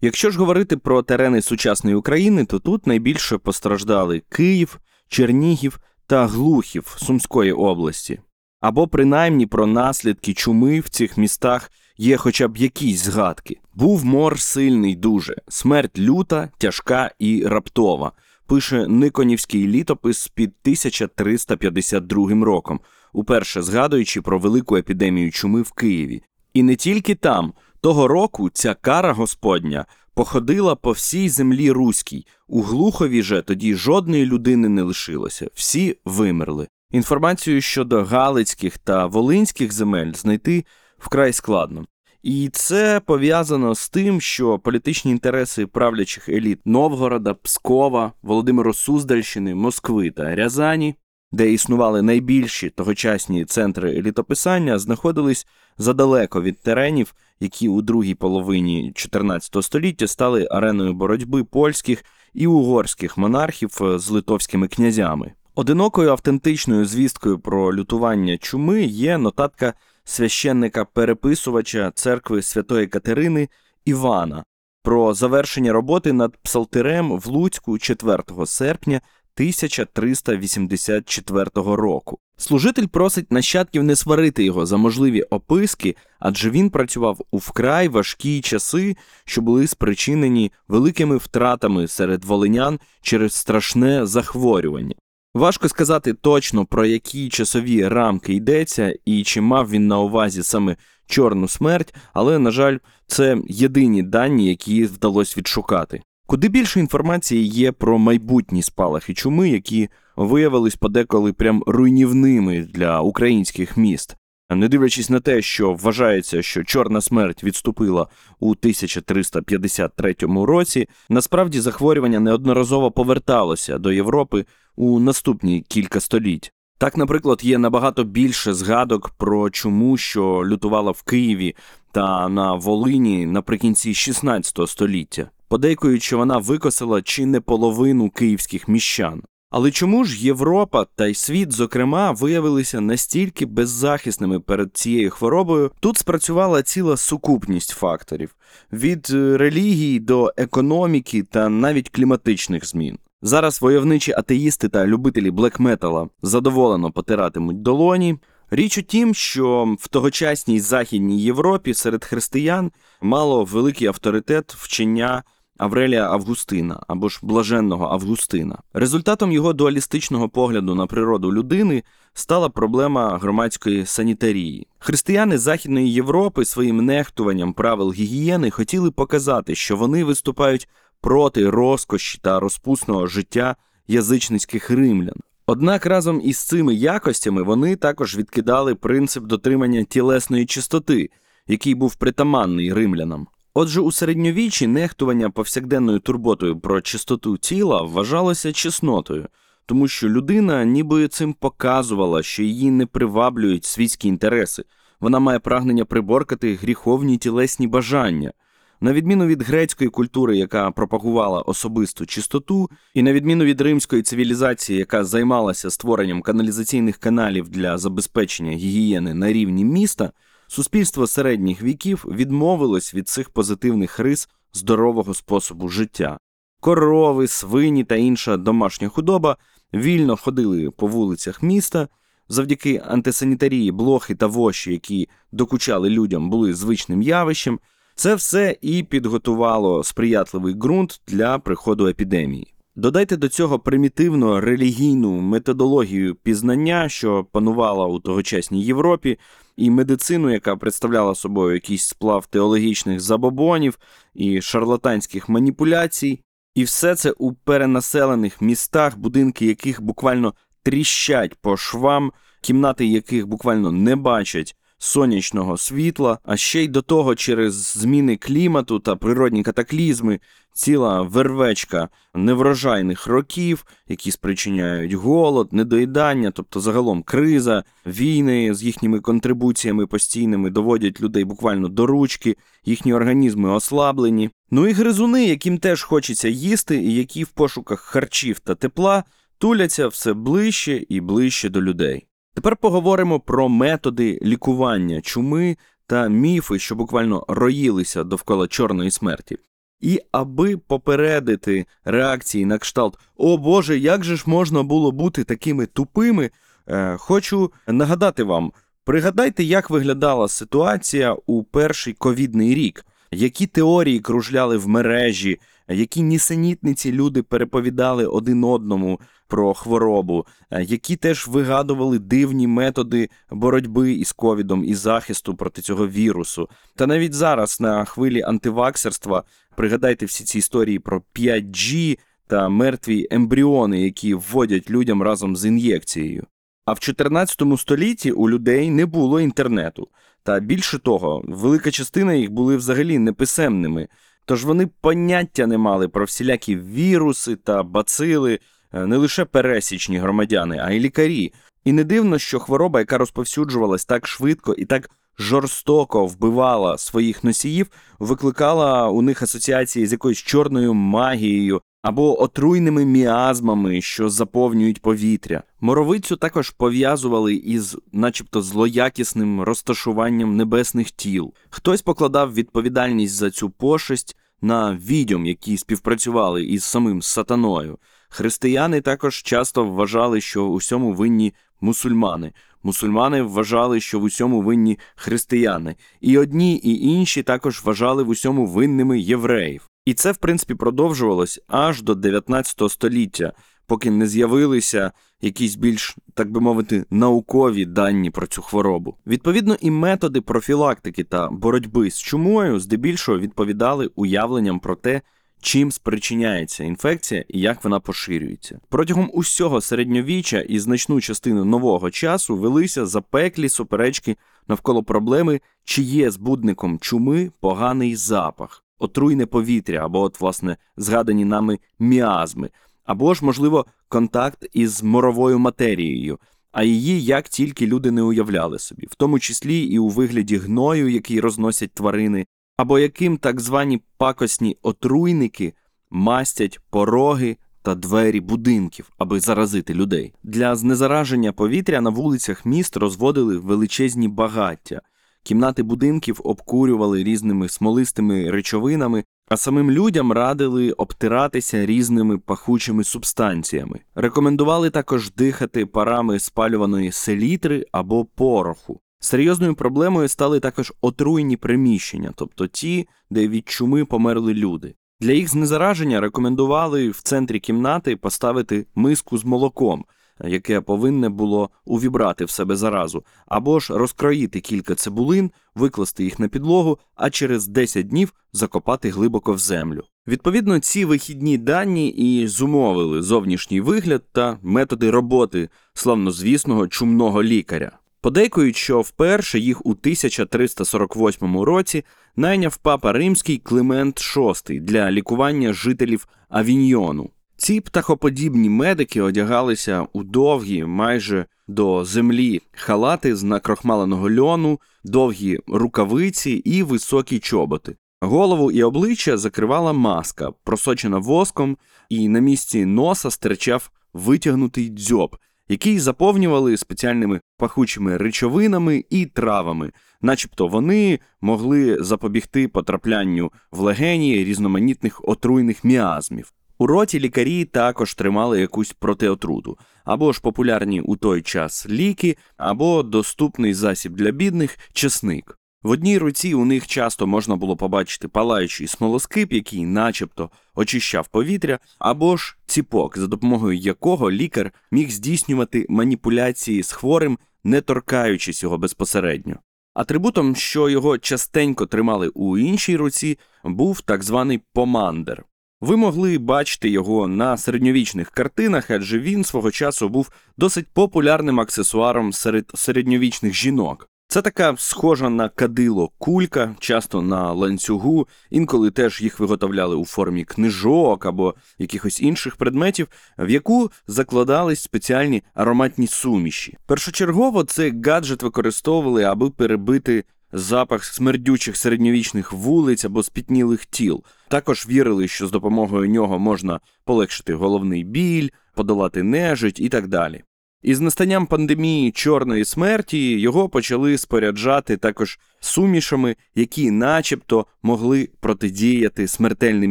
Якщо 0.00 0.30
ж 0.30 0.38
говорити 0.38 0.76
про 0.76 1.02
терени 1.02 1.42
сучасної 1.42 1.96
України, 1.96 2.44
то 2.44 2.58
тут 2.58 2.86
найбільше 2.86 3.38
постраждали 3.38 4.22
Київ, 4.28 4.78
Чернігів 5.08 5.80
та 6.06 6.26
Глухів 6.26 6.96
Сумської 6.98 7.52
області. 7.52 8.18
Або 8.62 8.88
принаймні 8.88 9.46
про 9.46 9.66
наслідки 9.66 10.34
чуми 10.34 10.80
в 10.80 10.88
цих 10.88 11.16
містах 11.16 11.70
є 11.98 12.16
хоча 12.16 12.48
б 12.48 12.56
якісь 12.56 13.04
згадки. 13.04 13.60
Був 13.74 14.04
мор 14.04 14.40
сильний 14.40 14.96
дуже, 14.96 15.36
смерть 15.48 15.98
люта, 15.98 16.48
тяжка 16.58 17.10
і 17.18 17.44
раптова. 17.46 18.12
Пише 18.46 18.86
Никонівський 18.88 19.66
літопис 19.66 20.28
під 20.28 20.48
1352 20.48 22.44
роком, 22.44 22.80
уперше 23.12 23.62
згадуючи 23.62 24.22
про 24.22 24.38
велику 24.38 24.76
епідемію 24.76 25.30
чуми 25.30 25.62
в 25.62 25.72
Києві. 25.72 26.22
І 26.54 26.62
не 26.62 26.76
тільки 26.76 27.14
там. 27.14 27.52
Того 27.80 28.08
року 28.08 28.50
ця 28.52 28.74
кара 28.74 29.12
Господня 29.12 29.86
походила 30.14 30.74
по 30.74 30.92
всій 30.92 31.28
землі 31.28 31.70
руській. 31.70 32.26
У 32.48 32.62
Глухові 32.62 33.22
же 33.22 33.42
тоді 33.42 33.74
жодної 33.74 34.26
людини 34.26 34.68
не 34.68 34.82
лишилося, 34.82 35.50
всі 35.54 35.96
вимерли. 36.04 36.68
Інформацію 36.92 37.60
щодо 37.60 38.04
Галицьких 38.04 38.78
та 38.78 39.06
Волинських 39.06 39.72
земель 39.72 40.12
знайти 40.12 40.64
вкрай 40.98 41.32
складно. 41.32 41.84
І 42.22 42.48
це 42.52 43.00
пов'язано 43.00 43.74
з 43.74 43.88
тим, 43.88 44.20
що 44.20 44.58
політичні 44.58 45.10
інтереси 45.10 45.66
правлячих 45.66 46.28
еліт 46.28 46.60
Новгорода, 46.64 47.34
Пскова, 47.34 48.12
Володимиру 48.22 48.74
Суздальщини, 48.74 49.54
Москви 49.54 50.10
та 50.10 50.34
Рязані, 50.34 50.94
де 51.32 51.52
існували 51.52 52.02
найбільші 52.02 52.70
тогочасні 52.70 53.44
центри 53.44 54.02
літописання, 54.02 54.78
знаходились 54.78 55.46
задалеко 55.78 56.42
від 56.42 56.62
теренів, 56.62 57.14
які 57.40 57.68
у 57.68 57.82
другій 57.82 58.14
половині 58.14 58.92
14 58.94 59.64
століття 59.64 60.06
стали 60.06 60.48
ареною 60.50 60.92
боротьби 60.92 61.44
польських 61.44 62.04
і 62.34 62.46
угорських 62.46 63.18
монархів 63.18 63.70
з 63.80 64.10
литовськими 64.10 64.68
князями. 64.68 65.32
Одинокою 65.54 66.10
автентичною 66.10 66.86
звісткою 66.86 67.38
про 67.38 67.74
лютування 67.74 68.38
чуми 68.38 68.82
є 68.82 69.18
нотатка 69.18 69.74
священника 70.04 70.84
переписувача 70.84 71.92
церкви 71.94 72.42
Святої 72.42 72.86
Катерини 72.86 73.48
Івана 73.84 74.44
про 74.82 75.14
завершення 75.14 75.72
роботи 75.72 76.12
над 76.12 76.36
псалтирем 76.36 77.18
в 77.18 77.26
Луцьку 77.26 77.78
4 77.78 78.22
серпня 78.46 79.00
1384 79.36 81.50
року. 81.54 82.18
Служитель 82.36 82.86
просить 82.86 83.32
нащадків 83.32 83.82
не 83.82 83.96
сварити 83.96 84.44
його 84.44 84.66
за 84.66 84.76
можливі 84.76 85.22
описки, 85.22 85.96
адже 86.18 86.50
він 86.50 86.70
працював 86.70 87.20
у 87.30 87.38
вкрай 87.38 87.88
важкі 87.88 88.40
часи, 88.40 88.96
що 89.24 89.42
були 89.42 89.66
спричинені 89.66 90.52
великими 90.68 91.16
втратами 91.16 91.88
серед 91.88 92.24
волинян 92.24 92.80
через 93.02 93.32
страшне 93.32 94.06
захворювання. 94.06 94.94
Важко 95.34 95.68
сказати 95.68 96.14
точно 96.14 96.64
про 96.64 96.86
які 96.86 97.28
часові 97.28 97.88
рамки 97.88 98.34
йдеться 98.34 98.94
і 99.04 99.22
чи 99.22 99.40
мав 99.40 99.70
він 99.70 99.86
на 99.86 99.98
увазі 99.98 100.42
саме 100.42 100.76
чорну 101.06 101.48
смерть, 101.48 101.94
але, 102.12 102.38
на 102.38 102.50
жаль, 102.50 102.78
це 103.06 103.38
єдині 103.48 104.02
дані, 104.02 104.48
які 104.48 104.84
вдалося 104.84 105.34
відшукати. 105.38 106.02
Куди 106.26 106.48
більше 106.48 106.80
інформації 106.80 107.48
є 107.48 107.72
про 107.72 107.98
майбутні 107.98 108.62
спалахи 108.62 109.14
чуми, 109.14 109.48
які 109.48 109.88
виявились 110.16 110.76
подеколи 110.76 111.32
прям 111.32 111.62
руйнівними 111.66 112.60
для 112.60 113.00
українських 113.00 113.76
міст. 113.76 114.16
Не 114.50 114.68
дивлячись 114.68 115.10
на 115.10 115.20
те, 115.20 115.42
що 115.42 115.72
вважається, 115.72 116.42
що 116.42 116.64
чорна 116.64 117.00
смерть 117.00 117.44
відступила 117.44 118.06
у 118.40 118.50
1353 118.50 120.14
році, 120.20 120.88
насправді 121.08 121.60
захворювання 121.60 122.20
неодноразово 122.20 122.90
поверталося 122.90 123.78
до 123.78 123.92
Європи 123.92 124.44
у 124.76 125.00
наступні 125.00 125.64
кілька 125.68 126.00
століть. 126.00 126.52
Так, 126.78 126.96
наприклад, 126.96 127.40
є 127.42 127.58
набагато 127.58 128.04
більше 128.04 128.54
згадок 128.54 129.08
про 129.08 129.50
чуму, 129.50 129.96
що 129.96 130.42
лютувала 130.46 130.90
в 130.90 131.02
Києві 131.02 131.56
та 131.92 132.28
на 132.28 132.54
Волині 132.54 133.26
наприкінці 133.26 133.94
16 133.94 134.68
століття. 134.68 135.30
Подейкують, 135.48 136.02
що 136.02 136.18
вона 136.18 136.38
викосила 136.38 137.02
чи 137.02 137.26
не 137.26 137.40
половину 137.40 138.10
київських 138.10 138.68
міщан. 138.68 139.22
Але 139.52 139.70
чому 139.70 140.04
ж 140.04 140.24
Європа 140.26 140.86
та 140.96 141.06
й 141.06 141.14
світ, 141.14 141.52
зокрема, 141.52 142.12
виявилися 142.12 142.80
настільки 142.80 143.46
беззахисними 143.46 144.40
перед 144.40 144.76
цією 144.76 145.10
хворобою? 145.10 145.70
Тут 145.80 145.96
спрацювала 145.96 146.62
ціла 146.62 146.96
сукупність 146.96 147.70
факторів 147.70 148.34
від 148.72 149.08
е, 149.10 149.36
релігії 149.36 150.00
до 150.00 150.32
економіки 150.36 151.22
та 151.22 151.48
навіть 151.48 151.88
кліматичних 151.88 152.66
змін. 152.66 152.98
Зараз 153.22 153.62
войовничі 153.62 154.12
атеїсти 154.12 154.68
та 154.68 154.86
любителі 154.86 155.30
блекметала 155.30 156.08
задоволено 156.22 156.90
потиратимуть 156.90 157.62
долоні. 157.62 158.18
Річ 158.50 158.78
у 158.78 158.82
тім, 158.82 159.14
що 159.14 159.76
в 159.80 159.88
тогочасній 159.88 160.60
Західній 160.60 161.22
Європі 161.22 161.74
серед 161.74 162.04
християн 162.04 162.70
мало 163.02 163.44
великий 163.44 163.86
авторитет 163.86 164.54
вчення 164.54 165.22
Аврелія 165.62 166.10
Августина 166.10 166.80
або 166.88 167.08
ж 167.08 167.18
блаженного 167.22 167.86
Августина. 167.86 168.58
Результатом 168.72 169.32
його 169.32 169.52
дуалістичного 169.52 170.28
погляду 170.28 170.74
на 170.74 170.86
природу 170.86 171.32
людини 171.32 171.82
стала 172.14 172.48
проблема 172.48 173.18
громадської 173.18 173.86
санітарії. 173.86 174.66
Християни 174.78 175.38
Західної 175.38 175.92
Європи 175.92 176.44
своїм 176.44 176.76
нехтуванням 176.76 177.52
правил 177.52 177.92
гігієни 177.92 178.50
хотіли 178.50 178.90
показати, 178.90 179.54
що 179.54 179.76
вони 179.76 180.04
виступають 180.04 180.68
проти 181.00 181.50
розкоші 181.50 182.18
та 182.22 182.40
розпусного 182.40 183.06
життя 183.06 183.56
язичницьких 183.88 184.70
римлян. 184.70 185.16
Однак 185.46 185.86
разом 185.86 186.20
із 186.24 186.38
цими 186.38 186.74
якостями 186.74 187.42
вони 187.42 187.76
також 187.76 188.16
відкидали 188.16 188.74
принцип 188.74 189.24
дотримання 189.24 189.82
тілесної 189.82 190.46
чистоти, 190.46 191.10
який 191.46 191.74
був 191.74 191.94
притаманний 191.94 192.72
римлянам. 192.72 193.26
Отже, 193.54 193.80
у 193.80 193.92
середньовіччі 193.92 194.66
нехтування 194.66 195.30
повсякденною 195.30 195.98
турботою 195.98 196.60
про 196.60 196.80
чистоту 196.80 197.38
тіла 197.38 197.82
вважалося 197.82 198.52
чеснотою, 198.52 199.28
тому 199.66 199.88
що 199.88 200.08
людина 200.08 200.64
ніби 200.64 201.08
цим 201.08 201.32
показувала, 201.32 202.22
що 202.22 202.42
її 202.42 202.70
не 202.70 202.86
приваблюють 202.86 203.64
світські 203.64 204.08
інтереси. 204.08 204.64
Вона 205.00 205.18
має 205.18 205.38
прагнення 205.38 205.84
приборкати 205.84 206.54
гріховні 206.54 207.18
тілесні 207.18 207.66
бажання. 207.66 208.32
На 208.80 208.92
відміну 208.92 209.26
від 209.26 209.42
грецької 209.42 209.90
культури, 209.90 210.36
яка 210.36 210.70
пропагувала 210.70 211.40
особисту 211.40 212.06
чистоту, 212.06 212.70
і 212.94 213.02
на 213.02 213.12
відміну 213.12 213.44
від 213.44 213.60
римської 213.60 214.02
цивілізації, 214.02 214.78
яка 214.78 215.04
займалася 215.04 215.70
створенням 215.70 216.22
каналізаційних 216.22 216.96
каналів 216.96 217.48
для 217.48 217.78
забезпечення 217.78 218.52
гігієни 218.52 219.14
на 219.14 219.32
рівні 219.32 219.64
міста, 219.64 220.12
суспільство 220.52 221.06
середніх 221.06 221.62
віків 221.62 222.04
відмовилось 222.08 222.94
від 222.94 223.08
цих 223.08 223.30
позитивних 223.30 223.98
рис 223.98 224.28
здорового 224.52 225.14
способу 225.14 225.68
життя. 225.68 226.18
Корови, 226.60 227.28
свині 227.28 227.84
та 227.84 227.96
інша 227.96 228.36
домашня 228.36 228.88
худоба 228.88 229.36
вільно 229.74 230.16
ходили 230.16 230.70
по 230.70 230.86
вулицях 230.86 231.42
міста. 231.42 231.88
Завдяки 232.28 232.82
антисанітарії, 232.86 233.72
блохи 233.72 234.14
та 234.14 234.26
воші, 234.26 234.72
які 234.72 235.08
докучали 235.32 235.90
людям, 235.90 236.30
були 236.30 236.54
звичним 236.54 237.02
явищем. 237.02 237.60
Це 237.94 238.14
все 238.14 238.56
і 238.60 238.82
підготувало 238.82 239.84
сприятливий 239.84 240.54
ґрунт 240.54 241.00
для 241.08 241.38
приходу 241.38 241.86
епідемії. 241.86 242.51
Додайте 242.74 243.16
до 243.16 243.28
цього 243.28 243.58
примітивну 243.58 244.40
релігійну 244.40 245.20
методологію 245.20 246.14
пізнання, 246.14 246.88
що 246.88 247.24
панувала 247.24 247.86
у 247.86 248.00
тогочасній 248.00 248.64
Європі, 248.64 249.18
і 249.56 249.70
медицину, 249.70 250.30
яка 250.30 250.56
представляла 250.56 251.14
собою 251.14 251.54
якийсь 251.54 251.84
сплав 251.84 252.26
теологічних 252.26 253.00
забобонів 253.00 253.78
і 254.14 254.40
шарлатанських 254.40 255.28
маніпуляцій, 255.28 256.20
і 256.54 256.64
все 256.64 256.94
це 256.94 257.10
у 257.10 257.32
перенаселених 257.32 258.40
містах, 258.42 258.98
будинки 258.98 259.46
яких 259.46 259.82
буквально 259.82 260.34
тріщать 260.62 261.34
по 261.34 261.56
швам, 261.56 262.12
кімнати 262.40 262.86
яких 262.86 263.26
буквально 263.26 263.72
не 263.72 263.96
бачать 263.96 264.56
сонячного 264.82 265.56
світла, 265.56 266.18
а 266.24 266.36
ще 266.36 266.64
й 266.64 266.68
до 266.68 266.82
того 266.82 267.14
через 267.14 267.54
зміни 267.54 268.16
клімату 268.16 268.78
та 268.78 268.96
природні 268.96 269.42
катаклізми, 269.42 270.20
ціла 270.54 271.02
вервечка 271.02 271.88
неврожайних 272.14 273.06
років, 273.06 273.64
які 273.88 274.10
спричиняють 274.10 274.92
голод, 274.92 275.48
недоїдання, 275.52 276.30
тобто 276.30 276.60
загалом 276.60 277.02
криза, 277.02 277.64
війни 277.86 278.54
з 278.54 278.62
їхніми 278.62 279.00
контрибуціями 279.00 279.86
постійними 279.86 280.50
доводять 280.50 281.00
людей 281.00 281.24
буквально 281.24 281.68
до 281.68 281.86
ручки, 281.86 282.36
їхні 282.64 282.94
організми 282.94 283.50
ослаблені. 283.50 284.30
Ну 284.50 284.66
і 284.66 284.72
гризуни, 284.72 285.26
яким 285.26 285.58
теж 285.58 285.82
хочеться 285.82 286.28
їсти, 286.28 286.76
і 286.76 286.94
які 286.94 287.24
в 287.24 287.28
пошуках 287.28 287.80
харчів 287.80 288.38
та 288.38 288.54
тепла 288.54 289.04
туляться 289.38 289.88
все 289.88 290.12
ближче 290.12 290.84
і 290.88 291.00
ближче 291.00 291.48
до 291.48 291.62
людей. 291.62 292.06
Тепер 292.34 292.56
поговоримо 292.56 293.20
про 293.20 293.48
методи 293.48 294.18
лікування 294.22 295.00
чуми 295.00 295.56
та 295.86 296.08
міфи, 296.08 296.58
що 296.58 296.74
буквально 296.74 297.24
роїлися 297.28 298.04
довкола 298.04 298.48
чорної 298.48 298.90
смерті. 298.90 299.36
І 299.80 300.00
аби 300.12 300.56
попередити 300.56 301.66
реакції 301.84 302.46
на 302.46 302.58
кшталт 302.58 302.98
О 303.16 303.36
Боже, 303.36 303.78
як 303.78 304.04
же 304.04 304.16
ж 304.16 304.24
можна 304.26 304.62
було 304.62 304.92
бути 304.92 305.24
такими 305.24 305.66
тупими, 305.66 306.30
е, 306.68 306.96
хочу 306.98 307.52
нагадати 307.66 308.22
вам: 308.22 308.52
пригадайте, 308.84 309.44
як 309.44 309.70
виглядала 309.70 310.28
ситуація 310.28 311.16
у 311.26 311.42
перший 311.42 311.92
ковідний 311.92 312.54
рік, 312.54 312.86
які 313.10 313.46
теорії 313.46 314.00
кружляли 314.00 314.56
в 314.56 314.68
мережі, 314.68 315.40
які 315.68 316.02
нісенітниці 316.02 316.92
люди 316.92 317.22
переповідали 317.22 318.06
один 318.06 318.44
одному 318.44 319.00
про 319.28 319.54
хворобу, 319.54 320.26
е, 320.50 320.62
які 320.62 320.96
теж 320.96 321.28
вигадували 321.28 321.98
дивні 321.98 322.46
методи 322.46 323.08
боротьби 323.30 323.92
із 323.92 324.12
ковідом 324.12 324.64
і 324.64 324.74
захисту 324.74 325.34
проти 325.34 325.62
цього 325.62 325.88
вірусу. 325.88 326.48
Та 326.76 326.86
навіть 326.86 327.14
зараз 327.14 327.60
на 327.60 327.84
хвилі 327.84 328.22
антиваксерства 328.22 329.22
пригадайте 329.56 330.06
всі 330.06 330.24
ці 330.24 330.38
історії 330.38 330.78
про 330.78 331.02
5G 331.14 331.98
та 332.26 332.48
мертві 332.48 333.06
ембріони, 333.10 333.82
які 333.82 334.14
вводять 334.14 334.70
людям 334.70 335.02
разом 335.02 335.36
з 335.36 335.46
ін'єкцією. 335.46 336.26
А 336.64 336.72
в 336.72 336.80
14 336.80 337.42
столітті 337.58 338.12
у 338.12 338.30
людей 338.30 338.70
не 338.70 338.86
було 338.86 339.20
інтернету. 339.20 339.88
Та 340.22 340.40
більше 340.40 340.78
того, 340.78 341.22
велика 341.28 341.70
частина 341.70 342.14
їх 342.14 342.30
були 342.30 342.56
взагалі 342.56 342.98
неписемними. 342.98 343.88
Тож 344.24 344.44
вони 344.44 344.66
поняття 344.80 345.46
не 345.46 345.58
мали 345.58 345.88
про 345.88 346.04
всілякі 346.04 346.56
віруси 346.56 347.36
та 347.36 347.62
бацили, 347.62 348.38
е, 348.72 348.86
не 348.86 348.96
лише 348.96 349.24
пересічні 349.24 349.98
громадяни, 349.98 350.60
а 350.64 350.70
й 350.70 350.80
лікарі. 350.80 351.32
І 351.64 351.72
не 351.72 351.84
дивно, 351.84 352.18
що 352.18 352.38
хвороба, 352.38 352.80
яка 352.80 352.98
розповсюджувалась 352.98 353.84
так 353.84 354.06
швидко 354.06 354.54
і 354.54 354.64
так 354.64 354.90
жорстоко 355.18 356.06
вбивала 356.06 356.78
своїх 356.78 357.24
носіїв, 357.24 357.66
викликала 357.98 358.88
у 358.88 359.02
них 359.02 359.22
асоціації 359.22 359.86
з 359.86 359.92
якоюсь 359.92 360.18
чорною 360.18 360.74
магією 360.74 361.60
або 361.82 362.22
отруйними 362.22 362.84
міазмами, 362.84 363.80
що 363.80 364.08
заповнюють 364.08 364.82
повітря. 364.82 365.42
Моровицю 365.60 366.16
також 366.16 366.50
пов'язували 366.50 367.34
із, 367.34 367.76
начебто, 367.92 368.42
злоякісним 368.42 369.40
розташуванням 369.40 370.36
небесних 370.36 370.90
тіл. 370.90 371.34
Хтось 371.50 371.82
покладав 371.82 372.34
відповідальність 372.34 373.14
за 373.14 373.30
цю 373.30 373.50
пошесть 373.50 374.16
на 374.42 374.74
відьом, 374.74 375.26
які 375.26 375.56
співпрацювали 375.56 376.44
із 376.44 376.64
самим 376.64 377.02
сатаною. 377.02 377.78
Християни 378.08 378.80
також 378.80 379.22
часто 379.22 379.64
вважали, 379.64 380.20
що 380.20 380.44
у 380.44 380.56
всьому 380.56 380.92
винні 380.92 381.34
мусульмани. 381.60 382.32
Мусульмани 382.62 383.22
вважали, 383.22 383.80
що 383.80 384.00
в 384.00 384.02
усьому 384.02 384.42
винні 384.42 384.78
християни, 384.96 385.76
і 386.00 386.18
одні, 386.18 386.56
і 386.56 386.86
інші 386.86 387.22
також 387.22 387.62
вважали 387.64 388.02
в 388.02 388.08
усьому 388.08 388.46
винними 388.46 389.00
євреїв. 389.00 389.71
І 389.84 389.94
це, 389.94 390.12
в 390.12 390.16
принципі, 390.16 390.54
продовжувалось 390.54 391.40
аж 391.46 391.82
до 391.82 391.94
19 391.94 392.70
століття, 392.70 393.32
поки 393.66 393.90
не 393.90 394.06
з'явилися 394.06 394.92
якісь 395.20 395.54
більш, 395.54 395.96
так 396.14 396.30
би 396.30 396.40
мовити, 396.40 396.84
наукові 396.90 397.64
дані 397.64 398.10
про 398.10 398.26
цю 398.26 398.42
хворобу. 398.42 398.96
Відповідно, 399.06 399.56
і 399.60 399.70
методи 399.70 400.20
профілактики 400.20 401.04
та 401.04 401.30
боротьби 401.30 401.90
з 401.90 401.98
чумою 401.98 402.60
здебільшого 402.60 403.18
відповідали 403.18 403.90
уявленням 403.94 404.60
про 404.60 404.76
те, 404.76 405.00
чим 405.40 405.72
спричиняється 405.72 406.64
інфекція 406.64 407.24
і 407.28 407.40
як 407.40 407.64
вона 407.64 407.80
поширюється. 407.80 408.60
Протягом 408.68 409.10
усього 409.14 409.60
середньовіччя 409.60 410.40
і 410.40 410.58
значну 410.58 411.00
частину 411.00 411.44
нового 411.44 411.90
часу 411.90 412.36
велися 412.36 412.86
запеклі 412.86 413.48
суперечки 413.48 414.16
навколо 414.48 414.82
проблеми, 414.82 415.40
чи 415.64 415.82
є 415.82 416.10
збудником 416.10 416.78
чуми 416.78 417.30
поганий 417.40 417.96
запах, 417.96 418.61
отруйне 418.82 419.26
повітря, 419.26 419.84
або, 419.84 420.00
от, 420.00 420.20
власне, 420.20 420.56
згадані 420.76 421.24
нами 421.24 421.58
міазми, 421.78 422.50
або 422.84 423.14
ж, 423.14 423.24
можливо, 423.24 423.66
контакт 423.88 424.46
із 424.52 424.82
моровою 424.82 425.38
матерією. 425.38 426.18
А 426.52 426.62
її 426.62 427.04
як 427.04 427.28
тільки 427.28 427.66
люди 427.66 427.90
не 427.90 428.02
уявляли 428.02 428.58
собі, 428.58 428.86
в 428.90 428.94
тому 428.94 429.18
числі 429.18 429.60
і 429.60 429.78
у 429.78 429.88
вигляді 429.88 430.36
гною, 430.36 430.88
який 430.88 431.20
розносять 431.20 431.72
тварини, 431.72 432.26
або 432.56 432.78
яким 432.78 433.16
так 433.16 433.40
звані 433.40 433.82
пакосні 433.98 434.56
отруйники 434.62 435.54
мастять 435.90 436.60
пороги 436.70 437.36
та 437.62 437.74
двері 437.74 438.20
будинків, 438.20 438.90
аби 438.98 439.20
заразити 439.20 439.74
людей. 439.74 440.14
Для 440.22 440.56
знезараження 440.56 441.32
повітря 441.32 441.80
на 441.80 441.90
вулицях 441.90 442.46
міст 442.46 442.76
розводили 442.76 443.38
величезні 443.38 444.08
багаття. 444.08 444.80
Кімнати 445.24 445.62
будинків 445.62 446.20
обкурювали 446.24 447.04
різними 447.04 447.48
смолистими 447.48 448.30
речовинами, 448.30 449.04
а 449.28 449.36
самим 449.36 449.70
людям 449.70 450.12
радили 450.12 450.72
обтиратися 450.72 451.66
різними 451.66 452.18
пахучими 452.18 452.84
субстанціями. 452.84 453.80
Рекомендували 453.94 454.70
також 454.70 455.12
дихати 455.12 455.66
парами 455.66 456.18
спалюваної 456.18 456.92
селітри 456.92 457.66
або 457.72 458.04
пороху. 458.04 458.80
Серйозною 459.00 459.54
проблемою 459.54 460.08
стали 460.08 460.40
також 460.40 460.72
отруйні 460.80 461.36
приміщення, 461.36 462.12
тобто 462.16 462.46
ті, 462.46 462.88
де 463.10 463.28
від 463.28 463.48
чуми 463.48 463.84
померли 463.84 464.34
люди. 464.34 464.74
Для 465.00 465.12
їх 465.12 465.28
знезараження 465.28 466.00
рекомендували 466.00 466.88
в 466.88 467.02
центрі 467.02 467.40
кімнати 467.40 467.96
поставити 467.96 468.66
миску 468.74 469.18
з 469.18 469.24
молоком. 469.24 469.84
Яке 470.28 470.60
повинне 470.60 471.08
було 471.08 471.50
увібрати 471.64 472.24
в 472.24 472.30
себе 472.30 472.56
заразу, 472.56 473.04
або 473.26 473.60
ж 473.60 473.78
розкроїти 473.78 474.40
кілька 474.40 474.74
цибулин, 474.74 475.30
викласти 475.54 476.04
їх 476.04 476.18
на 476.18 476.28
підлогу, 476.28 476.78
а 476.94 477.10
через 477.10 477.46
10 477.46 477.88
днів 477.88 478.12
закопати 478.32 478.90
глибоко 478.90 479.32
в 479.32 479.38
землю. 479.38 479.82
Відповідно, 480.06 480.58
ці 480.58 480.84
вихідні 480.84 481.38
дані 481.38 481.88
і 481.88 482.26
зумовили 482.26 483.02
зовнішній 483.02 483.60
вигляд 483.60 484.02
та 484.12 484.38
методи 484.42 484.90
роботи 484.90 485.48
славнозвісного 485.74 486.68
чумного 486.68 487.22
лікаря. 487.22 487.78
Подейкують, 488.00 488.56
що 488.56 488.80
вперше 488.80 489.38
їх 489.38 489.66
у 489.66 489.70
1348 489.70 491.40
році 491.40 491.84
найняв 492.16 492.56
папа 492.56 492.92
римський 492.92 493.38
Климент 493.38 494.00
VI 494.00 494.60
для 494.60 494.90
лікування 494.90 495.52
жителів 495.52 496.08
Авіньйону. 496.28 497.10
Ці 497.42 497.60
птахоподібні 497.60 498.50
медики 498.50 499.00
одягалися 499.00 499.86
у 499.92 500.02
довгі, 500.02 500.64
майже 500.64 501.26
до 501.48 501.84
землі 501.84 502.40
халати 502.52 503.16
з 503.16 503.22
накрохмаленого 503.22 504.10
льону, 504.10 504.60
довгі 504.84 505.38
рукавиці 505.46 506.30
і 506.30 506.62
високі 506.62 507.18
чоботи. 507.18 507.76
Голову 508.00 508.50
і 508.50 508.62
обличчя 508.62 509.16
закривала 509.16 509.72
маска, 509.72 510.30
просочена 510.44 510.98
воском, 510.98 511.56
і 511.88 512.08
на 512.08 512.18
місці 512.18 512.66
носа 512.66 513.10
стирчав 513.10 513.70
витягнутий 513.92 514.68
дзьоб, 514.68 515.16
який 515.48 515.78
заповнювали 515.78 516.56
спеціальними 516.56 517.20
пахучими 517.38 517.96
речовинами 517.96 518.84
і 518.90 519.06
травами, 519.06 519.72
начебто 520.02 520.48
вони 520.48 520.98
могли 521.20 521.78
запобігти 521.80 522.48
потраплянню 522.48 523.32
в 523.52 523.60
легені 523.60 524.24
різноманітних 524.24 525.00
отруйних 525.04 525.64
міазмів. 525.64 526.32
У 526.58 526.66
роті 526.66 527.00
лікарі 527.00 527.44
також 527.44 527.94
тримали 527.94 528.40
якусь 528.40 528.72
протиотруту, 528.72 529.58
або 529.84 530.12
ж 530.12 530.20
популярні 530.20 530.80
у 530.80 530.96
той 530.96 531.22
час 531.22 531.66
ліки, 531.68 532.16
або 532.36 532.82
доступний 532.82 533.54
засіб 533.54 533.92
для 533.92 534.10
бідних 534.10 534.58
чесник. 534.72 535.38
В 535.62 535.70
одній 535.70 535.98
руці 535.98 536.34
у 536.34 536.44
них 536.44 536.66
часто 536.66 537.06
можна 537.06 537.36
було 537.36 537.56
побачити 537.56 538.08
палаючий 538.08 538.66
смолоскип, 538.66 539.32
який 539.32 539.66
начебто 539.66 540.30
очищав 540.54 541.08
повітря, 541.08 541.58
або 541.78 542.16
ж 542.16 542.36
ціпок, 542.46 542.98
за 542.98 543.06
допомогою 543.06 543.58
якого 543.58 544.10
лікар 544.10 544.52
міг 544.70 544.90
здійснювати 544.90 545.66
маніпуляції 545.68 546.62
з 546.62 546.72
хворим, 546.72 547.18
не 547.44 547.60
торкаючись 547.60 548.42
його 548.42 548.58
безпосередньо. 548.58 549.36
Атрибутом, 549.74 550.36
що 550.36 550.68
його 550.68 550.98
частенько 550.98 551.66
тримали 551.66 552.08
у 552.08 552.38
іншій 552.38 552.76
руці, 552.76 553.18
був 553.44 553.80
так 553.80 554.02
званий 554.02 554.40
помандер. 554.52 555.24
Ви 555.62 555.76
могли 555.76 556.18
бачити 556.18 556.70
його 556.70 557.08
на 557.08 557.36
середньовічних 557.36 558.10
картинах, 558.10 558.70
адже 558.70 558.98
він 558.98 559.24
свого 559.24 559.50
часу 559.50 559.88
був 559.88 560.10
досить 560.36 560.66
популярним 560.72 561.40
аксесуаром 561.40 562.12
серед 562.12 562.50
середньовічних 562.54 563.34
жінок. 563.34 563.88
Це 564.08 564.22
така 564.22 564.54
схожа 564.58 565.08
на 565.08 565.28
кадило 565.28 565.90
кулька, 565.98 566.54
часто 566.58 567.02
на 567.02 567.32
ланцюгу, 567.32 568.08
інколи 568.30 568.70
теж 568.70 569.02
їх 569.02 569.20
виготовляли 569.20 569.76
у 569.76 569.84
формі 569.84 570.24
книжок 570.24 571.06
або 571.06 571.34
якихось 571.58 572.00
інших 572.00 572.36
предметів, 572.36 572.88
в 573.18 573.30
яку 573.30 573.70
закладались 573.86 574.62
спеціальні 574.62 575.22
ароматні 575.34 575.86
суміші. 575.86 576.56
Першочергово 576.66 577.44
цей 577.44 577.82
гаджет 577.84 578.22
використовували, 578.22 579.04
аби 579.04 579.30
перебити 579.30 580.04
запах 580.32 580.84
смердючих 580.84 581.56
середньовічних 581.56 582.32
вулиць 582.32 582.84
або 582.84 583.02
спітнілих 583.02 583.64
тіл. 583.64 584.04
Також 584.28 584.66
вірили, 584.68 585.08
що 585.08 585.26
з 585.26 585.30
допомогою 585.30 585.90
нього 585.90 586.18
можна 586.18 586.60
полегшити 586.84 587.34
головний 587.34 587.84
біль, 587.84 588.28
подолати 588.54 589.02
нежить 589.02 589.60
і 589.60 589.68
так 589.68 589.88
далі. 589.88 590.22
Із 590.62 590.80
настанням 590.80 591.26
пандемії 591.26 591.92
чорної 591.92 592.44
смерті 592.44 593.20
його 593.20 593.48
почали 593.48 593.98
споряджати 593.98 594.76
також 594.76 595.18
сумішами, 595.40 596.16
які 596.34 596.70
начебто 596.70 597.46
могли 597.62 598.08
протидіяти 598.20 599.08
смертельним 599.08 599.70